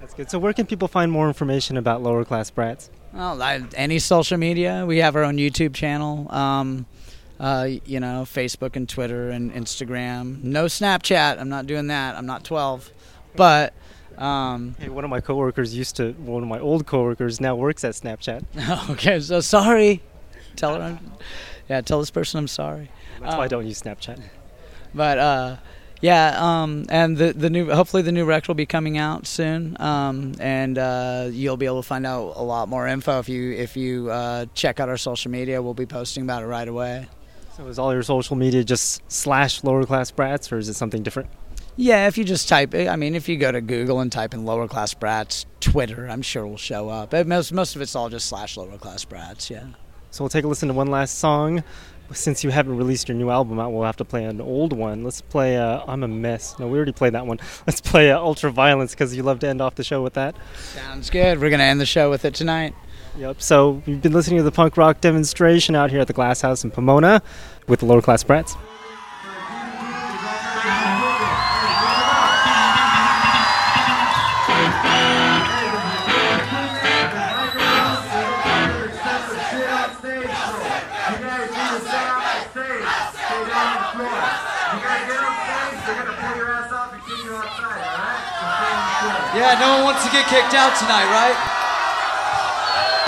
That's 0.00 0.12
good. 0.12 0.30
So, 0.30 0.38
where 0.38 0.52
can 0.52 0.66
people 0.66 0.86
find 0.86 1.10
more 1.10 1.28
information 1.28 1.78
about 1.78 2.02
lower 2.02 2.26
class 2.26 2.50
brats? 2.50 2.90
Well, 3.12 3.42
I, 3.42 3.62
any 3.74 3.98
social 3.98 4.38
media. 4.38 4.84
We 4.86 4.98
have 4.98 5.16
our 5.16 5.24
own 5.24 5.36
YouTube 5.36 5.74
channel. 5.74 6.32
Um, 6.32 6.86
uh, 7.40 7.68
you 7.86 8.00
know, 8.00 8.24
Facebook 8.26 8.76
and 8.76 8.88
Twitter 8.88 9.30
and 9.30 9.52
Instagram. 9.52 10.44
No 10.44 10.66
Snapchat. 10.66 11.40
I'm 11.40 11.48
not 11.48 11.66
doing 11.66 11.86
that. 11.86 12.16
I'm 12.16 12.26
not 12.26 12.44
12. 12.44 12.90
But 13.34 13.72
um, 14.18 14.76
Hey, 14.78 14.90
one 14.90 15.04
of 15.04 15.10
my 15.10 15.20
coworkers 15.20 15.74
used 15.74 15.96
to, 15.96 16.12
one 16.12 16.42
of 16.42 16.48
my 16.48 16.58
old 16.58 16.86
coworkers 16.86 17.40
now 17.40 17.56
works 17.56 17.82
at 17.82 17.94
Snapchat. 17.94 18.90
okay, 18.90 19.18
so 19.20 19.40
sorry. 19.40 20.02
Tell 20.56 20.74
her. 20.74 20.82
I'm, 20.82 21.12
yeah, 21.68 21.80
tell 21.80 22.00
this 22.00 22.10
person 22.10 22.38
I'm 22.38 22.48
sorry. 22.48 22.90
That's 23.20 23.36
why 23.36 23.44
I 23.44 23.48
don't 23.48 23.66
use 23.66 23.80
Snapchat. 23.80 24.20
But 24.94 25.18
uh, 25.18 25.56
Yeah, 26.00 26.62
um, 26.62 26.86
and 26.88 27.16
the 27.16 27.32
the 27.34 27.50
new 27.50 27.70
hopefully 27.70 28.02
the 28.02 28.12
new 28.12 28.24
record 28.24 28.48
will 28.48 28.54
be 28.54 28.66
coming 28.66 28.96
out 28.96 29.26
soon, 29.26 29.76
um, 29.80 30.34
and 30.40 30.78
uh, 30.78 31.28
you'll 31.30 31.58
be 31.58 31.66
able 31.66 31.82
to 31.82 31.86
find 31.86 32.06
out 32.06 32.32
a 32.36 32.42
lot 32.42 32.68
more 32.68 32.88
info 32.88 33.18
if 33.18 33.28
you 33.28 33.52
if 33.52 33.76
you 33.76 34.10
uh, 34.10 34.46
check 34.54 34.80
out 34.80 34.88
our 34.88 34.96
social 34.96 35.30
media. 35.30 35.60
We'll 35.60 35.74
be 35.74 35.86
posting 35.86 36.22
about 36.22 36.42
it 36.42 36.46
right 36.46 36.66
away. 36.66 37.06
So 37.56 37.66
is 37.66 37.78
all 37.78 37.92
your 37.92 38.02
social 38.02 38.36
media 38.36 38.64
just 38.64 39.02
slash 39.12 39.62
lower 39.62 39.84
class 39.84 40.10
brats, 40.10 40.50
or 40.50 40.56
is 40.56 40.70
it 40.70 40.74
something 40.74 41.02
different? 41.02 41.28
Yeah, 41.76 42.08
if 42.08 42.18
you 42.18 42.24
just 42.24 42.48
type, 42.48 42.74
I 42.74 42.96
mean, 42.96 43.14
if 43.14 43.28
you 43.28 43.36
go 43.36 43.50
to 43.50 43.60
Google 43.60 44.00
and 44.00 44.10
type 44.10 44.34
in 44.34 44.44
lower 44.44 44.68
class 44.68 44.92
brats 44.92 45.46
Twitter, 45.60 46.08
I'm 46.08 46.20
sure 46.22 46.46
will 46.46 46.56
show 46.56 46.88
up. 46.88 47.10
But 47.10 47.26
most 47.26 47.52
most 47.52 47.76
of 47.76 47.82
it's 47.82 47.94
all 47.94 48.08
just 48.08 48.26
slash 48.26 48.56
lower 48.56 48.78
class 48.78 49.04
brats. 49.04 49.50
Yeah. 49.50 49.66
So 50.10 50.24
we'll 50.24 50.30
take 50.30 50.44
a 50.44 50.48
listen 50.48 50.68
to 50.68 50.74
one 50.74 50.88
last 50.88 51.18
song. 51.18 51.62
Since 52.12 52.42
you 52.42 52.50
haven't 52.50 52.76
released 52.76 53.08
your 53.08 53.16
new 53.16 53.30
album 53.30 53.60
out, 53.60 53.72
we'll 53.72 53.84
have 53.84 53.96
to 53.98 54.04
play 54.04 54.24
an 54.24 54.40
old 54.40 54.72
one. 54.72 55.04
Let's 55.04 55.20
play 55.20 55.56
uh, 55.56 55.82
"I'm 55.86 56.02
a 56.02 56.08
Mess." 56.08 56.58
No, 56.58 56.66
we 56.66 56.76
already 56.76 56.92
played 56.92 57.14
that 57.14 57.26
one. 57.26 57.38
Let's 57.66 57.80
play 57.80 58.10
uh, 58.10 58.18
"Ultra 58.18 58.50
Violence" 58.50 58.92
because 58.92 59.14
you 59.14 59.22
love 59.22 59.38
to 59.40 59.48
end 59.48 59.60
off 59.60 59.76
the 59.76 59.84
show 59.84 60.02
with 60.02 60.14
that. 60.14 60.34
Sounds 60.56 61.10
good. 61.10 61.40
We're 61.40 61.50
gonna 61.50 61.64
end 61.64 61.80
the 61.80 61.86
show 61.86 62.10
with 62.10 62.24
it 62.24 62.34
tonight. 62.34 62.74
Yep. 63.16 63.42
So 63.42 63.82
we've 63.86 64.00
been 64.00 64.12
listening 64.12 64.38
to 64.38 64.42
the 64.42 64.52
punk 64.52 64.76
rock 64.76 65.00
demonstration 65.00 65.74
out 65.74 65.90
here 65.90 66.00
at 66.00 66.06
the 66.06 66.12
Glass 66.12 66.40
House 66.40 66.64
in 66.64 66.70
Pomona 66.70 67.22
with 67.66 67.80
the 67.80 67.86
lower 67.86 68.02
class 68.02 68.22
brats. 68.22 68.56
Yeah, 89.40 89.56
no 89.56 89.80
one 89.80 89.96
wants 89.96 90.04
to 90.04 90.12
get 90.12 90.28
kicked 90.28 90.52
out 90.52 90.76
tonight, 90.76 91.08
right? 91.08 91.32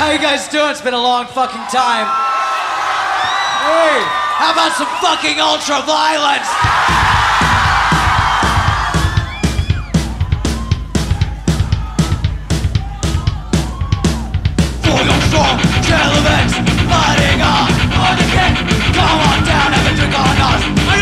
How 0.00 0.08
you 0.08 0.18
guys 0.18 0.48
doing? 0.48 0.70
It's 0.70 0.80
been 0.80 0.94
a 0.94 0.96
long 0.96 1.26
fucking 1.26 1.60
time. 1.68 2.08
Hey, 3.60 4.00
how 4.40 4.56
about 4.56 4.72
some 4.72 4.88
fucking 5.04 5.36
ultra 5.36 5.84
violence? 5.84 6.48
On 14.88 15.20
strong, 15.28 15.60
relevance, 15.84 16.56
fighting 16.88 17.44
on, 17.44 17.68
on 17.92 18.16
the 18.16 18.24
kick. 18.32 18.56
Come 18.96 19.20
on 19.20 19.44
down, 19.44 19.68
have 19.76 19.84
a 19.84 19.96
drink 20.00 20.16
on 20.16 20.40
us. 20.48 21.01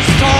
Is 0.00 0.20
your 0.20 0.39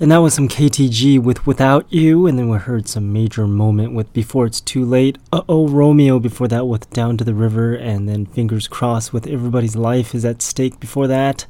And 0.00 0.12
that 0.12 0.18
was 0.18 0.32
some 0.32 0.46
KTG 0.46 1.20
with 1.20 1.44
Without 1.44 1.92
You, 1.92 2.28
and 2.28 2.38
then 2.38 2.48
we 2.48 2.56
heard 2.56 2.86
some 2.86 3.12
major 3.12 3.48
moment 3.48 3.94
with 3.94 4.12
Before 4.12 4.46
It's 4.46 4.60
Too 4.60 4.84
Late. 4.84 5.18
Uh 5.32 5.42
oh, 5.48 5.66
Romeo 5.66 6.20
before 6.20 6.46
that 6.46 6.68
with 6.68 6.88
Down 6.90 7.16
to 7.16 7.24
the 7.24 7.34
River, 7.34 7.74
and 7.74 8.08
then 8.08 8.24
Fingers 8.26 8.68
Crossed 8.68 9.12
with 9.12 9.26
Everybody's 9.26 9.74
Life 9.74 10.14
is 10.14 10.24
at 10.24 10.40
Stake 10.40 10.78
before 10.78 11.08
that. 11.08 11.46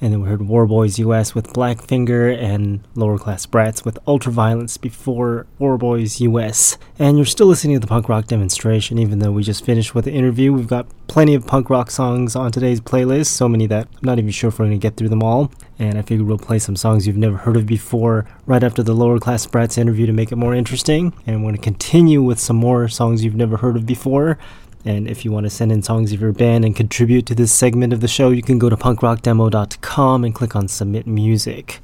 And 0.00 0.12
then 0.12 0.22
we 0.22 0.28
heard 0.28 0.42
Warboys 0.42 0.98
US 1.00 1.34
with 1.34 1.52
Blackfinger 1.52 2.36
and 2.36 2.80
Lower 2.94 3.18
Class 3.18 3.46
Brats 3.46 3.84
with 3.84 3.98
Ultraviolence 4.06 4.80
before 4.80 5.46
Warboys 5.58 6.20
US. 6.20 6.78
And 6.98 7.16
you're 7.16 7.26
still 7.26 7.48
listening 7.48 7.76
to 7.76 7.80
the 7.80 7.88
punk 7.88 8.08
rock 8.08 8.26
demonstration, 8.26 8.98
even 8.98 9.18
though 9.18 9.32
we 9.32 9.42
just 9.42 9.64
finished 9.64 9.94
with 9.94 10.04
the 10.04 10.12
interview. 10.12 10.52
We've 10.52 10.68
got 10.68 10.86
plenty 11.08 11.34
of 11.34 11.46
punk 11.46 11.68
rock 11.68 11.90
songs 11.90 12.36
on 12.36 12.52
today's 12.52 12.80
playlist, 12.80 13.26
so 13.26 13.48
many 13.48 13.66
that 13.66 13.88
I'm 13.94 14.06
not 14.06 14.18
even 14.18 14.30
sure 14.30 14.48
if 14.48 14.58
we're 14.58 14.66
going 14.66 14.78
to 14.78 14.82
get 14.82 14.96
through 14.96 15.08
them 15.08 15.22
all. 15.22 15.50
And 15.80 15.98
I 15.98 16.02
figured 16.02 16.28
we'll 16.28 16.38
play 16.38 16.58
some 16.58 16.76
songs 16.76 17.06
you've 17.06 17.16
never 17.16 17.36
heard 17.36 17.56
of 17.56 17.66
before 17.66 18.26
right 18.46 18.62
after 18.62 18.82
the 18.82 18.94
Lower 18.94 19.18
Class 19.18 19.46
Brats 19.46 19.78
interview 19.78 20.06
to 20.06 20.12
make 20.12 20.30
it 20.30 20.36
more 20.36 20.54
interesting. 20.54 21.12
And 21.26 21.36
we're 21.42 21.50
going 21.50 21.56
to 21.56 21.62
continue 21.62 22.22
with 22.22 22.38
some 22.38 22.56
more 22.56 22.88
songs 22.88 23.24
you've 23.24 23.34
never 23.34 23.56
heard 23.56 23.76
of 23.76 23.86
before. 23.86 24.38
And 24.84 25.08
if 25.08 25.24
you 25.24 25.32
want 25.32 25.44
to 25.44 25.50
send 25.50 25.72
in 25.72 25.82
songs 25.82 26.12
of 26.12 26.20
your 26.20 26.32
band 26.32 26.64
and 26.64 26.74
contribute 26.74 27.26
to 27.26 27.34
this 27.34 27.52
segment 27.52 27.92
of 27.92 28.00
the 28.00 28.08
show, 28.08 28.30
you 28.30 28.42
can 28.42 28.58
go 28.58 28.68
to 28.68 28.76
punkrockdemo.com 28.76 30.24
and 30.24 30.34
click 30.34 30.56
on 30.56 30.68
Submit 30.68 31.06
Music. 31.06 31.80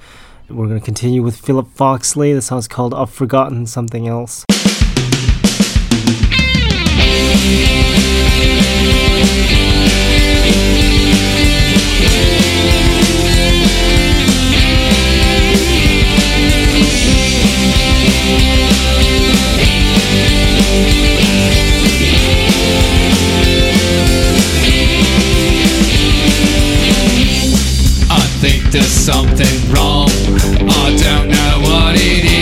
We're 0.49 0.66
going 0.66 0.78
to 0.78 0.84
continue 0.84 1.22
with 1.22 1.36
Philip 1.36 1.68
Foxley. 1.74 2.34
The 2.34 2.42
song's 2.42 2.68
called 2.68 2.95
I've 2.95 3.11
Forgotten 3.11 3.66
Something 3.66 4.07
Else. 4.07 4.45
Think 28.45 28.70
there's 28.70 28.86
something 28.86 29.72
wrong. 29.72 30.11
I 30.68 30.95
don't 31.03 31.28
know 31.28 31.61
what 31.62 31.95
it 31.97 32.24
is. 32.26 32.34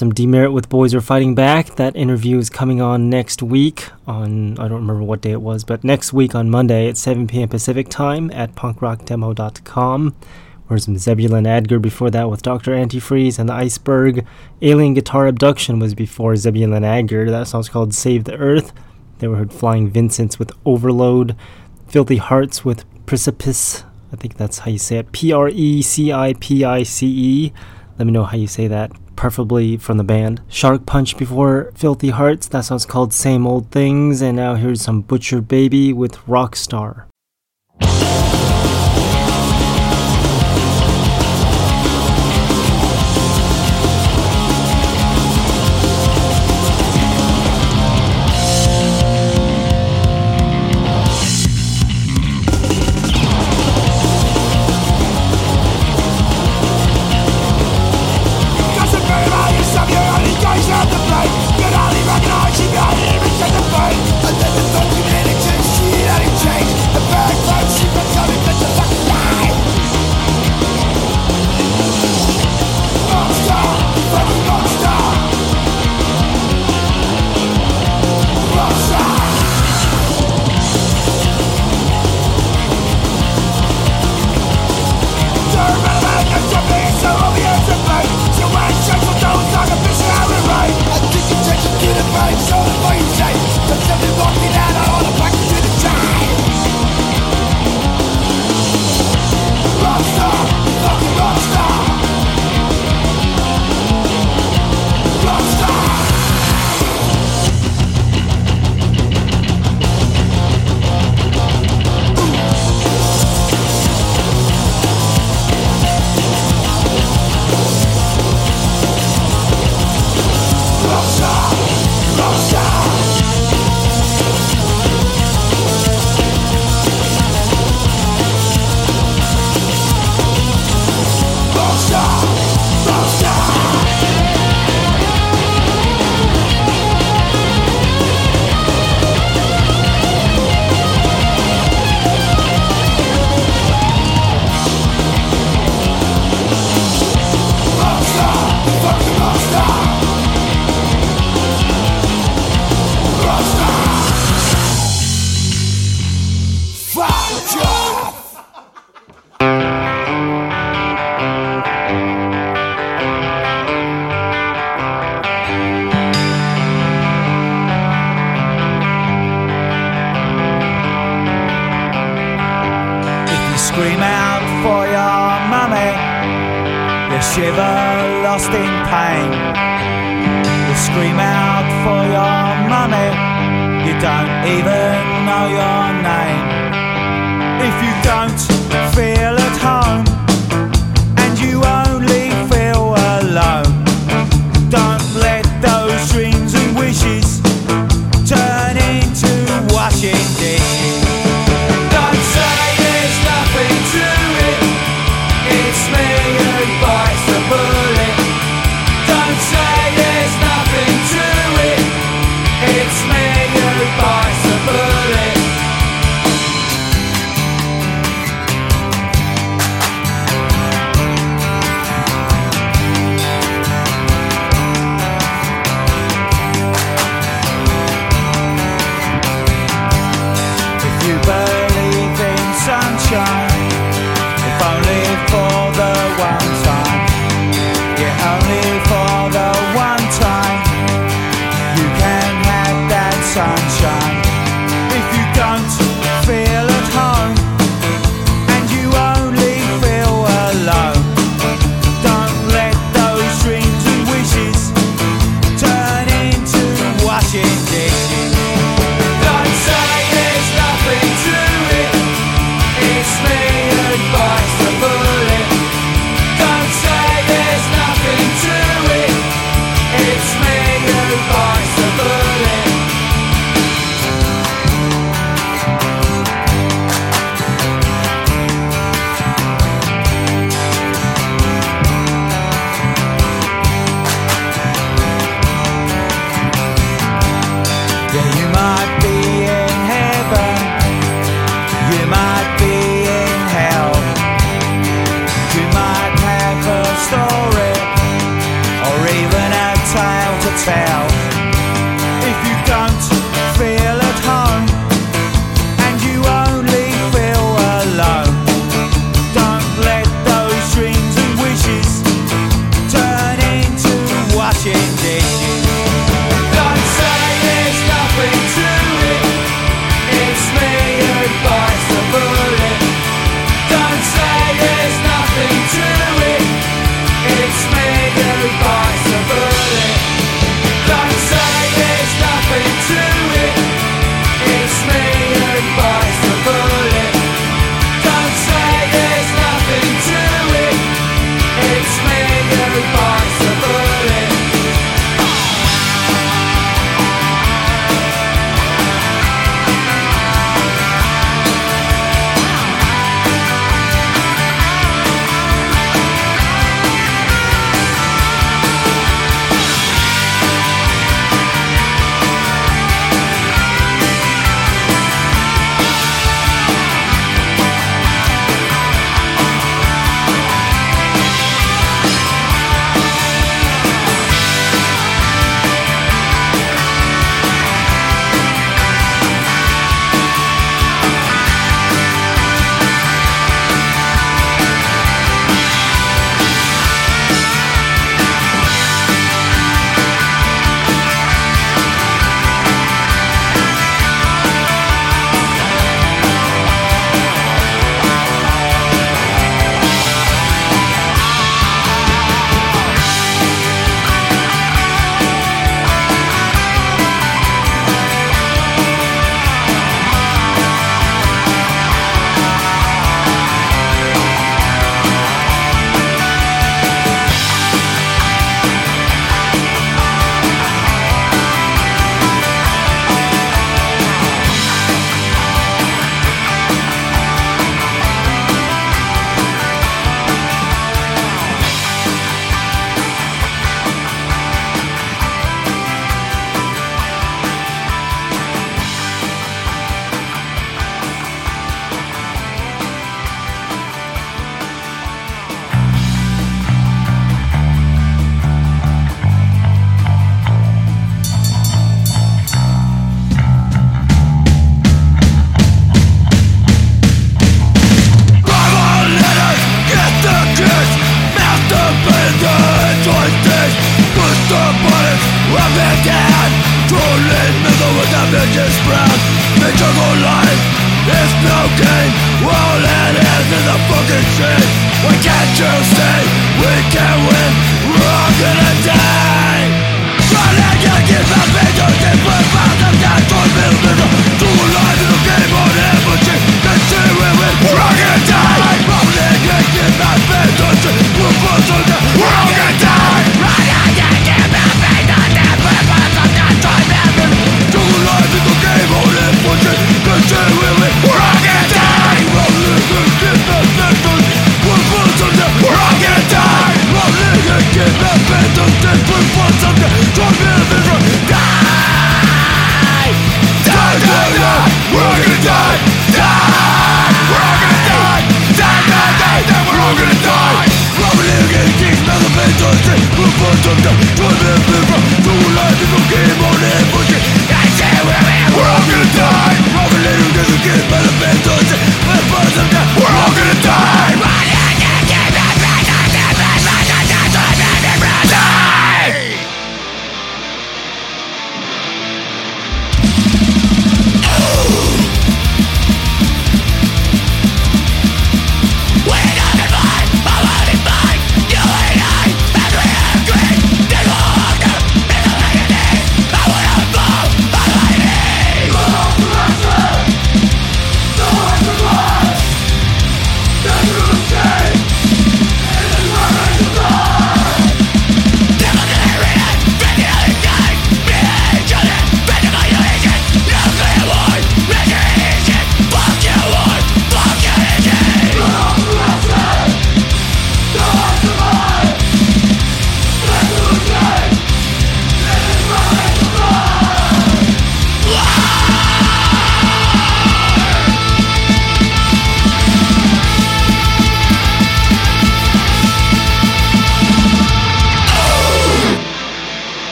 some 0.00 0.14
demerit 0.14 0.54
with 0.54 0.70
Boys 0.70 0.94
Are 0.94 1.02
Fighting 1.02 1.34
Back. 1.34 1.76
That 1.76 1.94
interview 1.94 2.38
is 2.38 2.48
coming 2.48 2.80
on 2.80 3.10
next 3.10 3.42
week 3.42 3.90
on, 4.06 4.58
I 4.58 4.62
don't 4.62 4.80
remember 4.80 5.02
what 5.02 5.20
day 5.20 5.32
it 5.32 5.42
was, 5.42 5.62
but 5.62 5.84
next 5.84 6.14
week 6.14 6.34
on 6.34 6.48
Monday 6.48 6.88
at 6.88 6.96
7 6.96 7.26
p.m. 7.26 7.50
Pacific 7.50 7.90
time 7.90 8.30
at 8.30 8.54
punkrockdemo.com. 8.54 10.16
where 10.68 10.78
some 10.78 10.96
Zebulon 10.96 11.44
Adger 11.44 11.82
before 11.82 12.08
that 12.12 12.30
with 12.30 12.40
Dr. 12.40 12.70
Antifreeze 12.70 13.38
and 13.38 13.46
the 13.46 13.52
Iceberg. 13.52 14.24
Alien 14.62 14.94
Guitar 14.94 15.26
Abduction 15.26 15.78
was 15.78 15.94
before 15.94 16.34
Zebulon 16.34 16.82
Adger. 16.82 17.28
That 17.28 17.46
song's 17.46 17.68
called 17.68 17.92
Save 17.92 18.24
the 18.24 18.36
Earth. 18.36 18.72
They 19.18 19.28
were 19.28 19.36
heard 19.36 19.52
Flying 19.52 19.90
Vincents 19.90 20.38
with 20.38 20.50
Overload. 20.64 21.36
Filthy 21.88 22.16
Hearts 22.16 22.64
with 22.64 22.86
Precipice. 23.04 23.84
I 24.14 24.16
think 24.16 24.38
that's 24.38 24.60
how 24.60 24.70
you 24.70 24.78
say 24.78 24.96
it. 24.96 25.12
P 25.12 25.30
R 25.30 25.50
E 25.50 25.82
C 25.82 26.10
I 26.10 26.32
P 26.40 26.64
I 26.64 26.84
C 26.84 27.06
E. 27.06 27.52
Let 27.98 28.06
me 28.06 28.12
know 28.12 28.24
how 28.24 28.38
you 28.38 28.46
say 28.46 28.66
that 28.66 28.92
preferably 29.20 29.76
from 29.76 29.98
the 29.98 30.04
band. 30.04 30.40
Shark 30.48 30.86
Punch 30.86 31.18
before 31.18 31.72
Filthy 31.74 32.08
Hearts, 32.08 32.48
that 32.48 32.70
it's 32.70 32.86
called 32.86 33.12
Same 33.12 33.46
Old 33.46 33.70
Things, 33.70 34.22
and 34.22 34.34
now 34.34 34.54
here's 34.54 34.80
some 34.80 35.02
Butcher 35.02 35.42
Baby 35.42 35.92
with 35.92 36.16
Rockstar. 36.26 37.09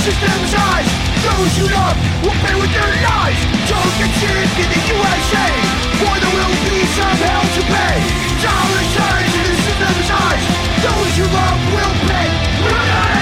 System's 0.00 0.54
eyes. 0.54 0.88
Those 1.20 1.52
you 1.60 1.66
love 1.68 1.96
will 2.24 2.38
pay 2.40 2.56
with 2.56 2.72
their 2.72 2.92
lives 3.04 3.40
Don't 3.68 3.92
get 4.00 4.08
sick 4.16 4.48
in 4.56 4.68
the 4.72 4.80
USA 4.96 5.48
For 6.00 6.14
there 6.16 6.32
will 6.32 6.56
be 6.64 6.80
some 6.96 7.16
hell 7.20 7.44
to 7.44 7.62
pay. 7.68 7.96
Dollar 8.40 8.84
signs 8.96 9.34
in 9.36 9.44
the 9.44 9.56
system's 9.60 10.08
eyes. 10.08 10.44
Those 10.80 11.12
you 11.20 11.26
love 11.28 11.60
will 11.76 11.94
pay. 12.08 12.28
With 12.64 12.72
their 12.72 12.88
lives 12.88 13.19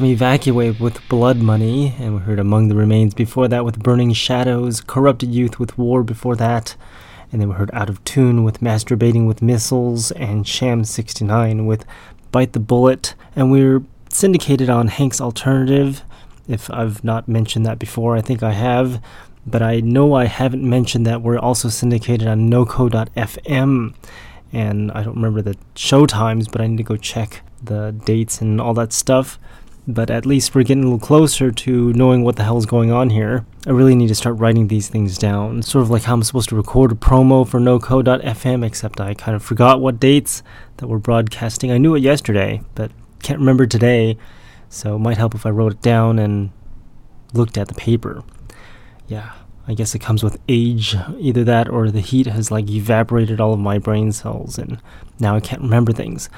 Some 0.00 0.08
Evacuate 0.08 0.80
with 0.80 1.06
Blood 1.10 1.42
Money, 1.42 1.94
and 1.98 2.14
we 2.14 2.20
heard 2.22 2.38
Among 2.38 2.68
the 2.68 2.74
Remains 2.74 3.12
before 3.12 3.48
that 3.48 3.66
with 3.66 3.82
Burning 3.82 4.14
Shadows, 4.14 4.80
Corrupted 4.80 5.28
Youth 5.34 5.58
with 5.58 5.76
War 5.76 6.02
before 6.02 6.36
that, 6.36 6.74
and 7.30 7.38
then 7.38 7.50
we 7.50 7.54
heard 7.56 7.68
Out 7.74 7.90
of 7.90 8.02
Tune 8.04 8.42
with 8.42 8.60
Masturbating 8.60 9.26
with 9.26 9.42
Missiles, 9.42 10.10
and 10.12 10.48
Sham 10.48 10.84
69 10.84 11.66
with 11.66 11.84
Bite 12.32 12.54
the 12.54 12.60
Bullet, 12.60 13.14
and 13.36 13.52
we're 13.52 13.82
syndicated 14.08 14.70
on 14.70 14.88
Hank's 14.88 15.20
Alternative. 15.20 16.02
If 16.48 16.70
I've 16.70 17.04
not 17.04 17.28
mentioned 17.28 17.66
that 17.66 17.78
before, 17.78 18.16
I 18.16 18.22
think 18.22 18.42
I 18.42 18.52
have, 18.52 19.02
but 19.46 19.60
I 19.60 19.80
know 19.80 20.14
I 20.14 20.24
haven't 20.24 20.66
mentioned 20.66 21.06
that 21.08 21.20
we're 21.20 21.38
also 21.38 21.68
syndicated 21.68 22.26
on 22.26 22.50
noco.fm 22.50 23.92
and 24.52 24.90
I 24.92 25.02
don't 25.02 25.16
remember 25.16 25.42
the 25.42 25.56
show 25.76 26.06
times, 26.06 26.48
but 26.48 26.60
I 26.60 26.66
need 26.66 26.78
to 26.78 26.82
go 26.82 26.96
check 26.96 27.42
the 27.62 27.92
dates 28.04 28.40
and 28.40 28.60
all 28.60 28.74
that 28.74 28.92
stuff. 28.92 29.38
But 29.92 30.08
at 30.08 30.24
least 30.24 30.54
we're 30.54 30.62
getting 30.62 30.84
a 30.84 30.86
little 30.86 31.04
closer 31.04 31.50
to 31.50 31.92
knowing 31.94 32.22
what 32.22 32.36
the 32.36 32.44
hell 32.44 32.58
is 32.58 32.66
going 32.66 32.92
on 32.92 33.10
here. 33.10 33.44
I 33.66 33.70
really 33.70 33.96
need 33.96 34.06
to 34.08 34.14
start 34.14 34.38
writing 34.38 34.68
these 34.68 34.88
things 34.88 35.18
down. 35.18 35.62
Sort 35.62 35.82
of 35.82 35.90
like 35.90 36.04
how 36.04 36.14
I'm 36.14 36.22
supposed 36.22 36.48
to 36.50 36.56
record 36.56 36.92
a 36.92 36.94
promo 36.94 37.46
for 37.46 37.58
noco.fm, 37.58 38.64
except 38.64 39.00
I 39.00 39.14
kind 39.14 39.34
of 39.34 39.42
forgot 39.42 39.80
what 39.80 39.98
dates 39.98 40.44
that 40.76 40.86
we're 40.86 40.98
broadcasting. 40.98 41.72
I 41.72 41.78
knew 41.78 41.96
it 41.96 42.00
yesterday, 42.00 42.62
but 42.74 42.92
can't 43.22 43.40
remember 43.40 43.66
today. 43.66 44.16
So 44.68 44.94
it 44.94 45.00
might 45.00 45.18
help 45.18 45.34
if 45.34 45.44
I 45.44 45.50
wrote 45.50 45.72
it 45.72 45.82
down 45.82 46.18
and 46.18 46.50
looked 47.32 47.58
at 47.58 47.68
the 47.68 47.74
paper. 47.74 48.22
Yeah, 49.08 49.32
I 49.66 49.74
guess 49.74 49.94
it 49.94 50.00
comes 50.00 50.22
with 50.22 50.38
age. 50.48 50.96
Either 51.18 51.42
that 51.44 51.68
or 51.68 51.90
the 51.90 52.00
heat 52.00 52.26
has 52.26 52.50
like 52.50 52.70
evaporated 52.70 53.40
all 53.40 53.52
of 53.52 53.58
my 53.58 53.78
brain 53.78 54.12
cells 54.12 54.58
and 54.58 54.80
now 55.18 55.34
I 55.34 55.40
can't 55.40 55.62
remember 55.62 55.92
things. 55.92 56.30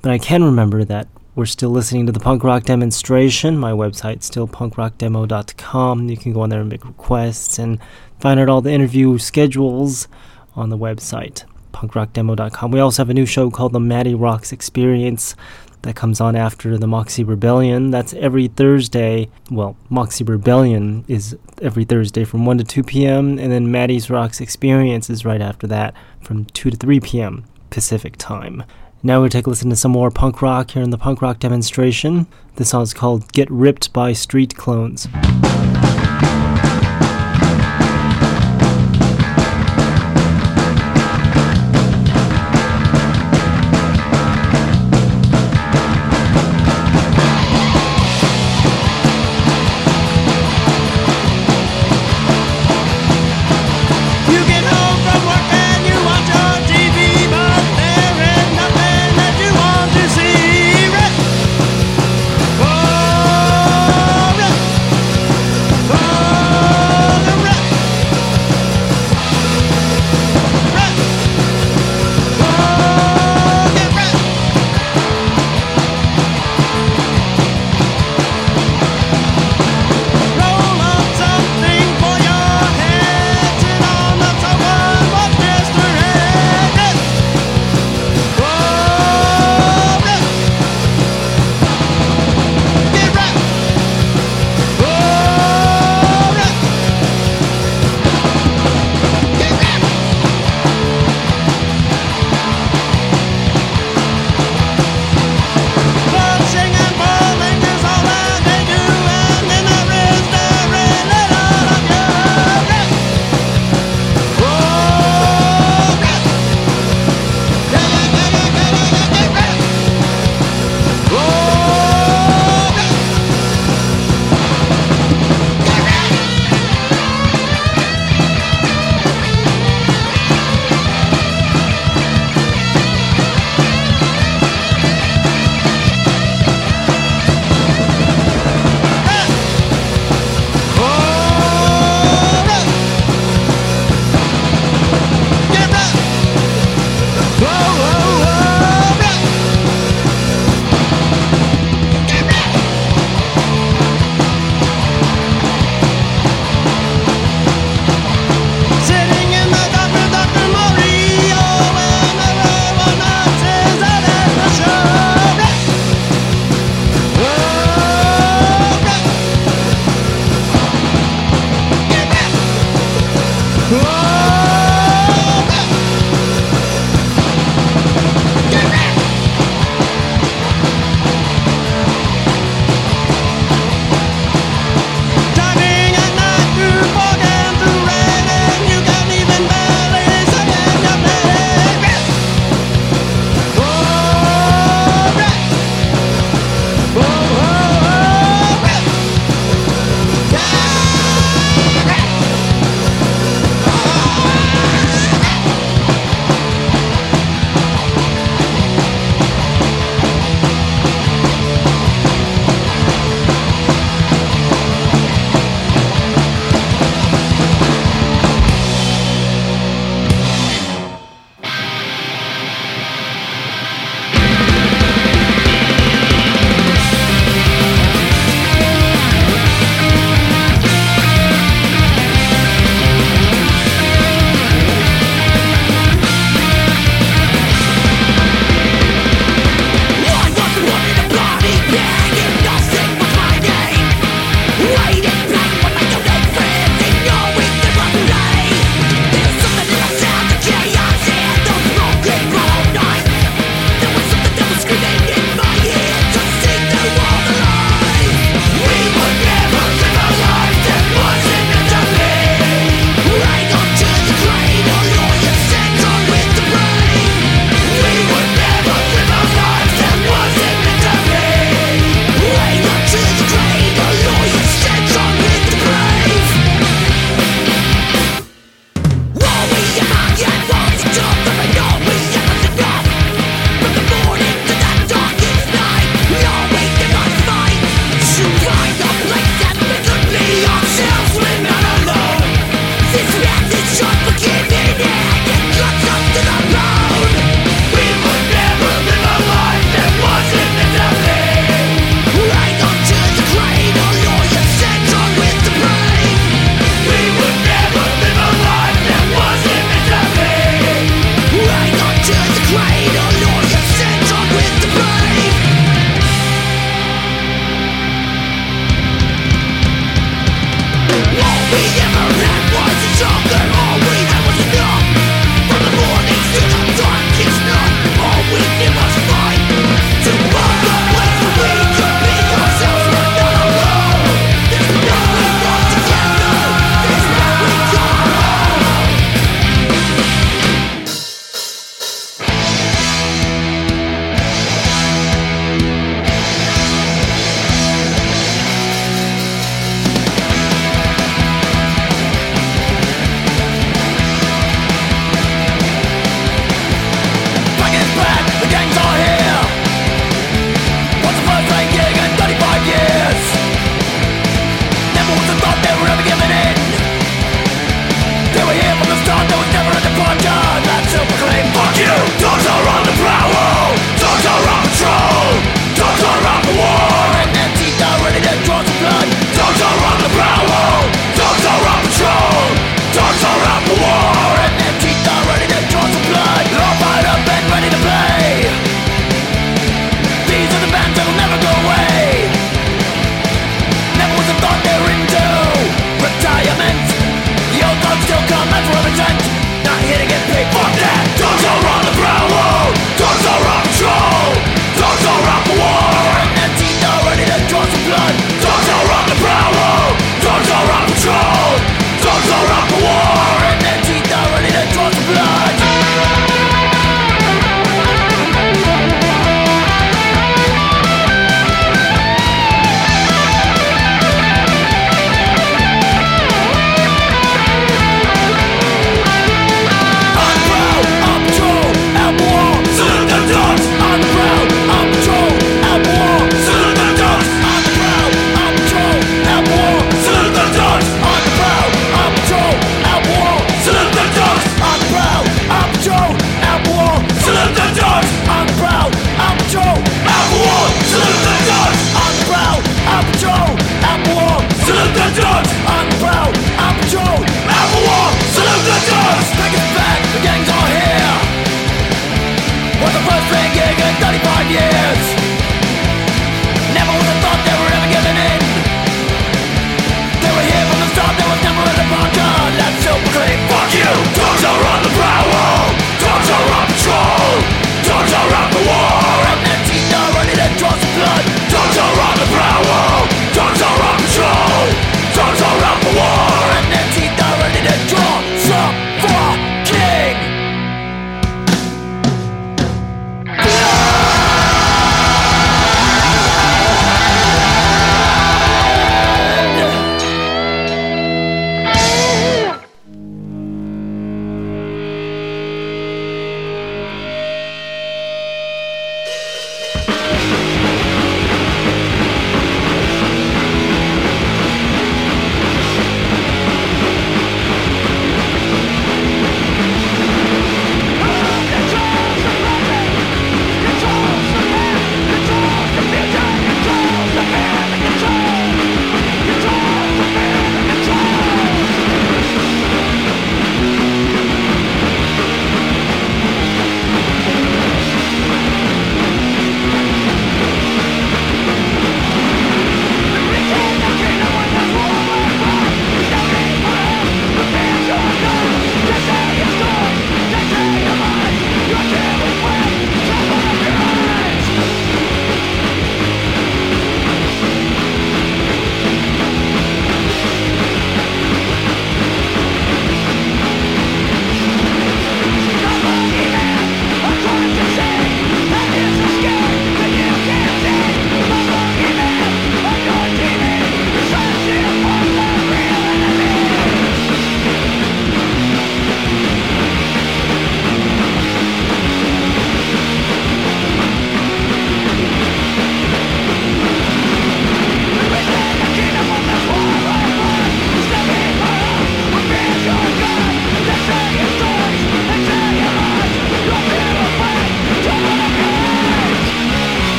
But 0.00 0.12
I 0.12 0.18
can 0.18 0.42
remember 0.42 0.84
that 0.84 1.08
we're 1.34 1.46
still 1.46 1.70
listening 1.70 2.06
to 2.06 2.12
the 2.12 2.20
punk 2.20 2.44
rock 2.44 2.62
demonstration. 2.64 3.58
My 3.58 3.72
website's 3.72 4.26
still 4.26 4.46
punkrockdemo.com. 4.46 6.08
You 6.08 6.16
can 6.16 6.32
go 6.32 6.42
on 6.42 6.50
there 6.50 6.60
and 6.60 6.68
make 6.68 6.84
requests 6.84 7.58
and 7.58 7.80
find 8.20 8.38
out 8.38 8.48
all 8.48 8.60
the 8.60 8.72
interview 8.72 9.18
schedules 9.18 10.06
on 10.54 10.68
the 10.68 10.78
website, 10.78 11.44
punkrockdemo.com. 11.72 12.70
We 12.70 12.78
also 12.78 13.02
have 13.02 13.10
a 13.10 13.14
new 13.14 13.26
show 13.26 13.50
called 13.50 13.72
The 13.72 13.80
Matty 13.80 14.14
Rocks 14.14 14.52
Experience 14.52 15.34
that 15.82 15.96
comes 15.96 16.20
on 16.20 16.36
after 16.36 16.78
the 16.78 16.86
Moxie 16.86 17.24
Rebellion. 17.24 17.90
That's 17.90 18.14
every 18.14 18.48
Thursday. 18.48 19.28
Well, 19.50 19.76
Moxie 19.90 20.24
Rebellion 20.24 21.04
is 21.08 21.36
every 21.60 21.84
Thursday 21.84 22.24
from 22.24 22.46
1 22.46 22.58
to 22.58 22.64
2 22.64 22.82
p.m., 22.84 23.38
and 23.38 23.52
then 23.52 23.70
Matty's 23.70 24.08
Rocks 24.08 24.40
Experience 24.40 25.10
is 25.10 25.24
right 25.24 25.42
after 25.42 25.66
that 25.66 25.94
from 26.20 26.44
2 26.46 26.70
to 26.70 26.76
3 26.76 27.00
p.m. 27.00 27.44
Pacific 27.70 28.16
time. 28.16 28.62
Now 29.06 29.20
we'll 29.20 29.28
take 29.28 29.46
a 29.46 29.50
listen 29.50 29.68
to 29.68 29.76
some 29.76 29.92
more 29.92 30.10
punk 30.10 30.40
rock 30.40 30.70
here 30.70 30.82
in 30.82 30.88
the 30.88 30.96
punk 30.96 31.20
rock 31.20 31.38
demonstration. 31.38 32.26
This 32.56 32.70
song 32.70 32.84
is 32.84 32.94
called 32.94 33.30
Get 33.32 33.50
Ripped 33.50 33.92
by 33.92 34.14
Street 34.14 34.56
Clones. 34.56 35.06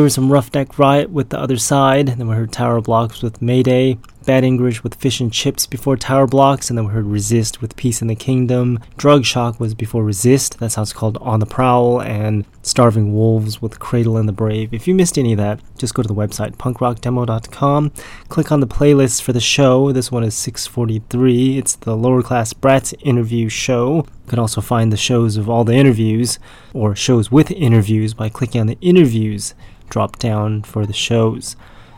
There 0.00 0.04
was 0.04 0.14
some 0.14 0.32
Roughneck 0.32 0.78
Riot 0.78 1.10
with 1.10 1.28
the 1.28 1.38
other 1.38 1.58
side, 1.58 2.06
then 2.06 2.26
we 2.26 2.34
heard 2.34 2.52
Tower 2.52 2.80
Blocks 2.80 3.20
with 3.20 3.42
Mayday, 3.42 3.98
Bad 4.24 4.44
English 4.44 4.82
with 4.82 4.94
Fish 4.94 5.20
and 5.20 5.30
Chips 5.30 5.66
before 5.66 5.98
Tower 5.98 6.26
Blocks, 6.26 6.70
and 6.70 6.78
then 6.78 6.86
we 6.86 6.92
heard 6.94 7.04
Resist 7.04 7.60
with 7.60 7.76
Peace 7.76 8.00
in 8.00 8.08
the 8.08 8.14
Kingdom. 8.14 8.78
Drug 8.96 9.26
Shock 9.26 9.60
was 9.60 9.74
before 9.74 10.02
Resist, 10.02 10.58
that's 10.58 10.76
how 10.76 10.82
it's 10.82 10.94
called 10.94 11.18
On 11.20 11.38
the 11.38 11.44
Prowl, 11.44 12.00
and 12.00 12.46
Starving 12.62 13.12
Wolves 13.12 13.60
with 13.60 13.78
Cradle 13.78 14.16
and 14.16 14.26
the 14.26 14.32
Brave. 14.32 14.72
If 14.72 14.88
you 14.88 14.94
missed 14.94 15.18
any 15.18 15.32
of 15.32 15.38
that, 15.38 15.60
just 15.76 15.92
go 15.92 16.00
to 16.00 16.08
the 16.08 16.14
website 16.14 16.56
punkrockdemo.com, 16.56 17.92
click 18.30 18.50
on 18.50 18.60
the 18.60 18.66
playlist 18.66 19.20
for 19.20 19.34
the 19.34 19.40
show. 19.40 19.92
This 19.92 20.10
one 20.10 20.24
is 20.24 20.34
643. 20.34 21.58
It's 21.58 21.76
the 21.76 21.94
Lower 21.94 22.22
Class 22.22 22.54
Brats 22.54 22.94
interview 23.00 23.50
show. 23.50 23.96
You 23.96 24.30
can 24.30 24.38
also 24.38 24.62
find 24.62 24.90
the 24.90 24.96
shows 24.96 25.36
of 25.36 25.50
all 25.50 25.64
the 25.64 25.74
interviews 25.74 26.38
or 26.72 26.96
shows 26.96 27.30
with 27.30 27.50
interviews 27.50 28.14
by 28.14 28.30
clicking 28.30 28.62
on 28.62 28.66
the 28.66 28.78
interviews 28.80 29.54
drop 29.90 30.18
down 30.18 30.62
for 30.62 30.86
the 30.86 30.92
shows. 30.92 31.56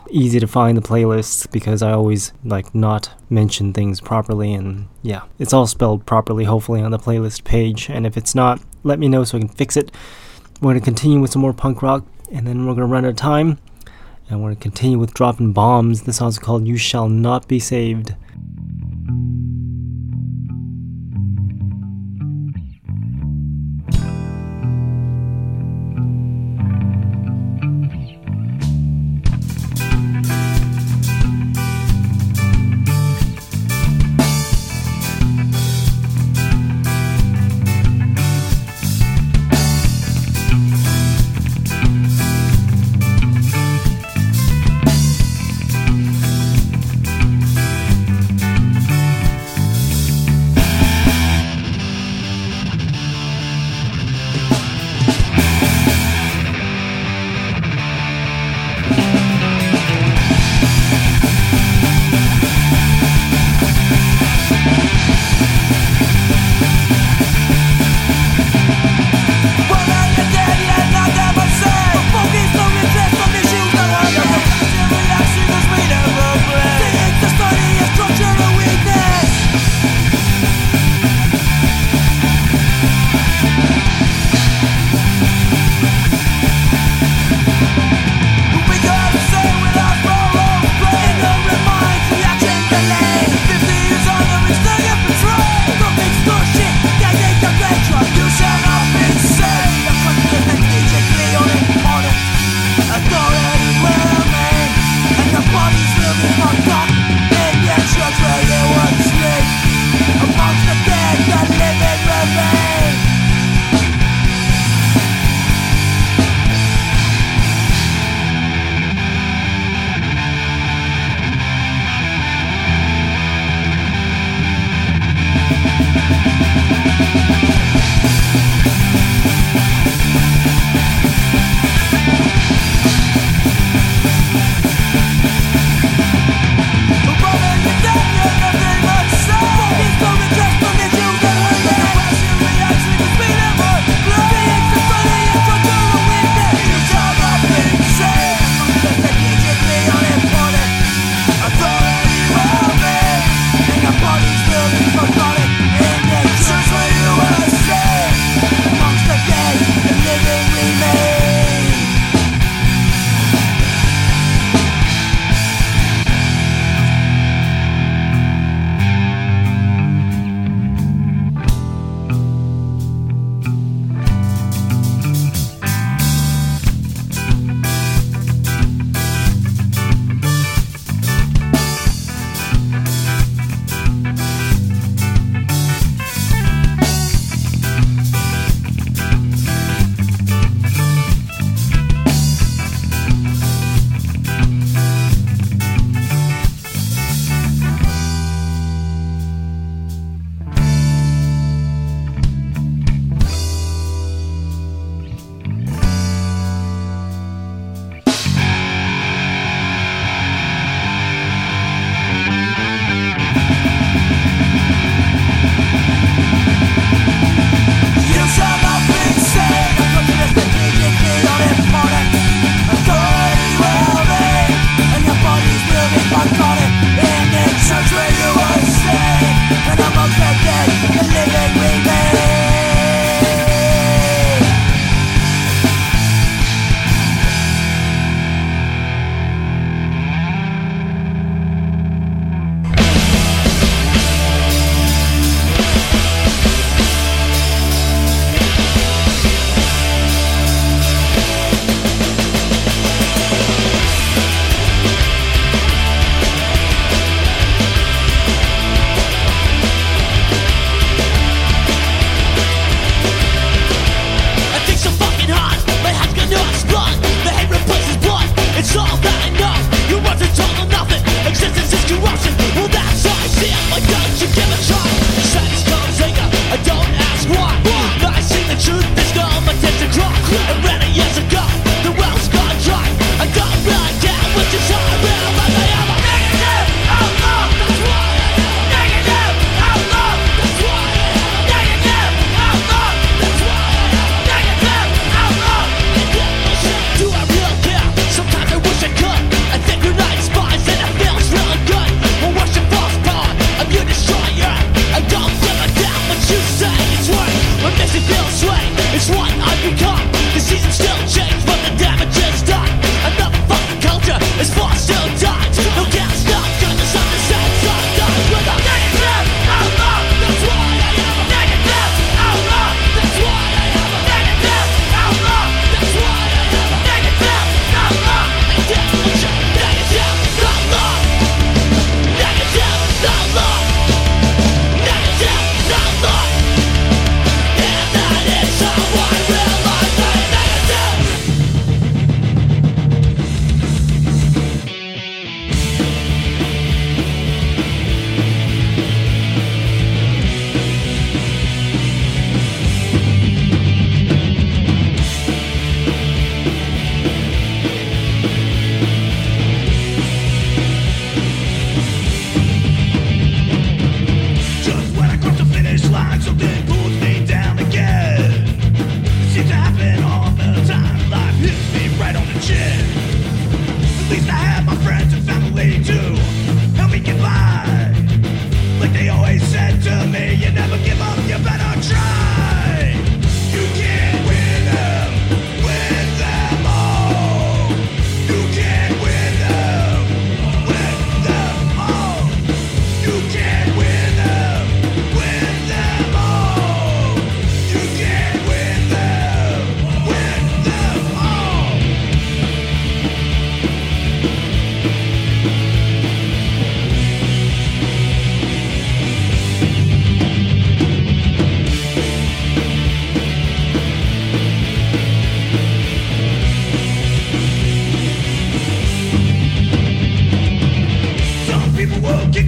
Easy 0.09 0.39
to 0.39 0.47
find 0.47 0.77
the 0.77 0.81
playlists 0.81 1.49
because 1.49 1.81
I 1.81 1.91
always 1.91 2.33
like 2.43 2.75
not 2.75 3.09
mention 3.29 3.73
things 3.73 4.01
properly 4.01 4.53
and 4.53 4.87
yeah, 5.01 5.21
it's 5.39 5.53
all 5.53 5.65
spelled 5.65 6.05
properly 6.05 6.43
hopefully 6.43 6.81
on 6.81 6.91
the 6.91 6.99
playlist 6.99 7.43
page 7.45 7.89
and 7.89 8.05
if 8.05 8.17
it's 8.17 8.35
not, 8.35 8.61
let 8.83 8.99
me 8.99 9.07
know 9.07 9.23
so 9.23 9.37
I 9.37 9.41
can 9.41 9.49
fix 9.49 9.77
it. 9.77 9.91
We're 10.61 10.71
going 10.71 10.81
to 10.81 10.85
continue 10.85 11.19
with 11.21 11.31
some 11.31 11.41
more 11.41 11.53
punk 11.53 11.81
rock 11.81 12.05
and 12.31 12.45
then 12.45 12.65
we're 12.65 12.75
going 12.75 12.87
to 12.87 12.93
run 12.93 13.05
out 13.05 13.11
of 13.11 13.15
time 13.15 13.59
and 14.29 14.41
we're 14.41 14.49
going 14.49 14.57
to 14.57 14.61
continue 14.61 14.99
with 14.99 15.13
dropping 15.13 15.53
bombs. 15.53 16.03
This 16.03 16.17
song's 16.17 16.39
called 16.39 16.67
You 16.67 16.77
Shall 16.77 17.07
Not 17.07 17.47
Be 17.47 17.59
Saved. 17.59 18.15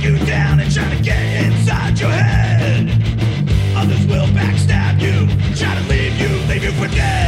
You 0.02 0.18
down 0.26 0.60
and 0.60 0.72
try 0.72 0.88
to 0.96 1.02
get 1.02 1.46
inside 1.46 2.00
your 2.00 2.12
head. 2.12 2.90
Others 3.76 4.06
will 4.06 4.28
backstab 4.28 5.00
you, 5.00 5.28
try 5.56 5.74
to 5.74 5.90
leave 5.90 6.20
you, 6.20 6.30
leave 6.48 6.64
you 6.64 6.72
for 6.74 6.88
dead. 6.94 7.25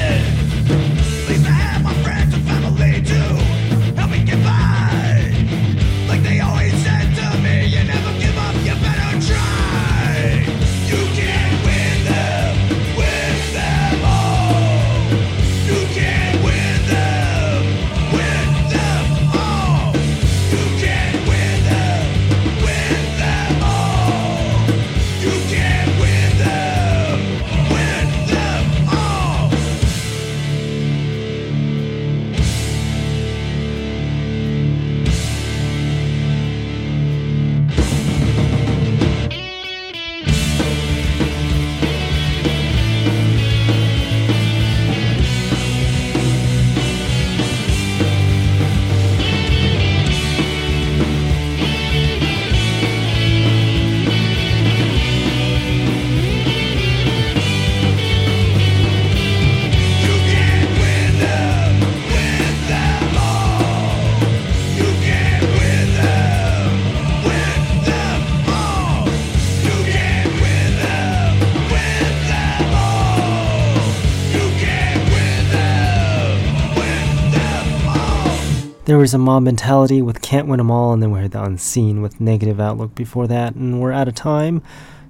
All. 79.08 79.20
There 79.20 79.22
a 79.22 79.26
mob 79.26 79.44
mentality 79.44 80.02
with 80.02 80.22
Can't 80.22 80.48
Win 80.48 80.60
'em 80.60 80.70
All, 80.70 80.92
and 80.92 81.02
then 81.02 81.12
we 81.12 81.20
heard 81.20 81.32
the 81.32 81.44
Unseen 81.44 82.02
with 82.02 82.20
Negative 82.20 82.60
Outlook 82.60 82.94
before 82.94 83.28
that, 83.28 83.56
and 83.56 83.80
we're 83.80 83.94
out 83.94 84.08
of 84.08 84.16
time. 84.16 84.62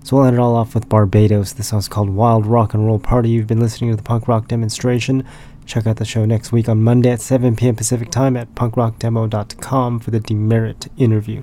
So 0.04 0.16
we'll 0.16 0.26
end 0.26 0.36
it 0.36 0.40
all 0.40 0.56
off 0.56 0.76
with 0.76 0.88
Barbados. 0.88 1.54
This 1.54 1.68
song's 1.68 1.88
called 1.88 2.12
Wild 2.12 2.46
Rock 2.46 2.74
and 2.76 2.86
Roll 2.86 3.00
Party. 3.00 3.30
You've 3.30 3.48
been 3.48 3.60
listening 3.60 3.90
to 3.90 3.98
the 3.98 4.04
punk 4.04 4.28
rock 4.28 4.48
demonstration. 4.48 5.24
Check 5.66 5.88
out 5.88 5.96
the 5.96 6.06
show 6.06 6.26
next 6.26 6.52
week 6.52 6.70
on 6.70 6.84
Monday 6.84 7.10
at 7.10 7.22
7 7.22 7.56
p.m. 7.56 7.76
Pacific 7.76 8.12
time 8.12 8.38
at 8.38 8.54
punkrockdemo.com 8.56 10.00
for 10.00 10.12
the 10.12 10.20
Demerit 10.20 10.88
interview. 10.98 11.42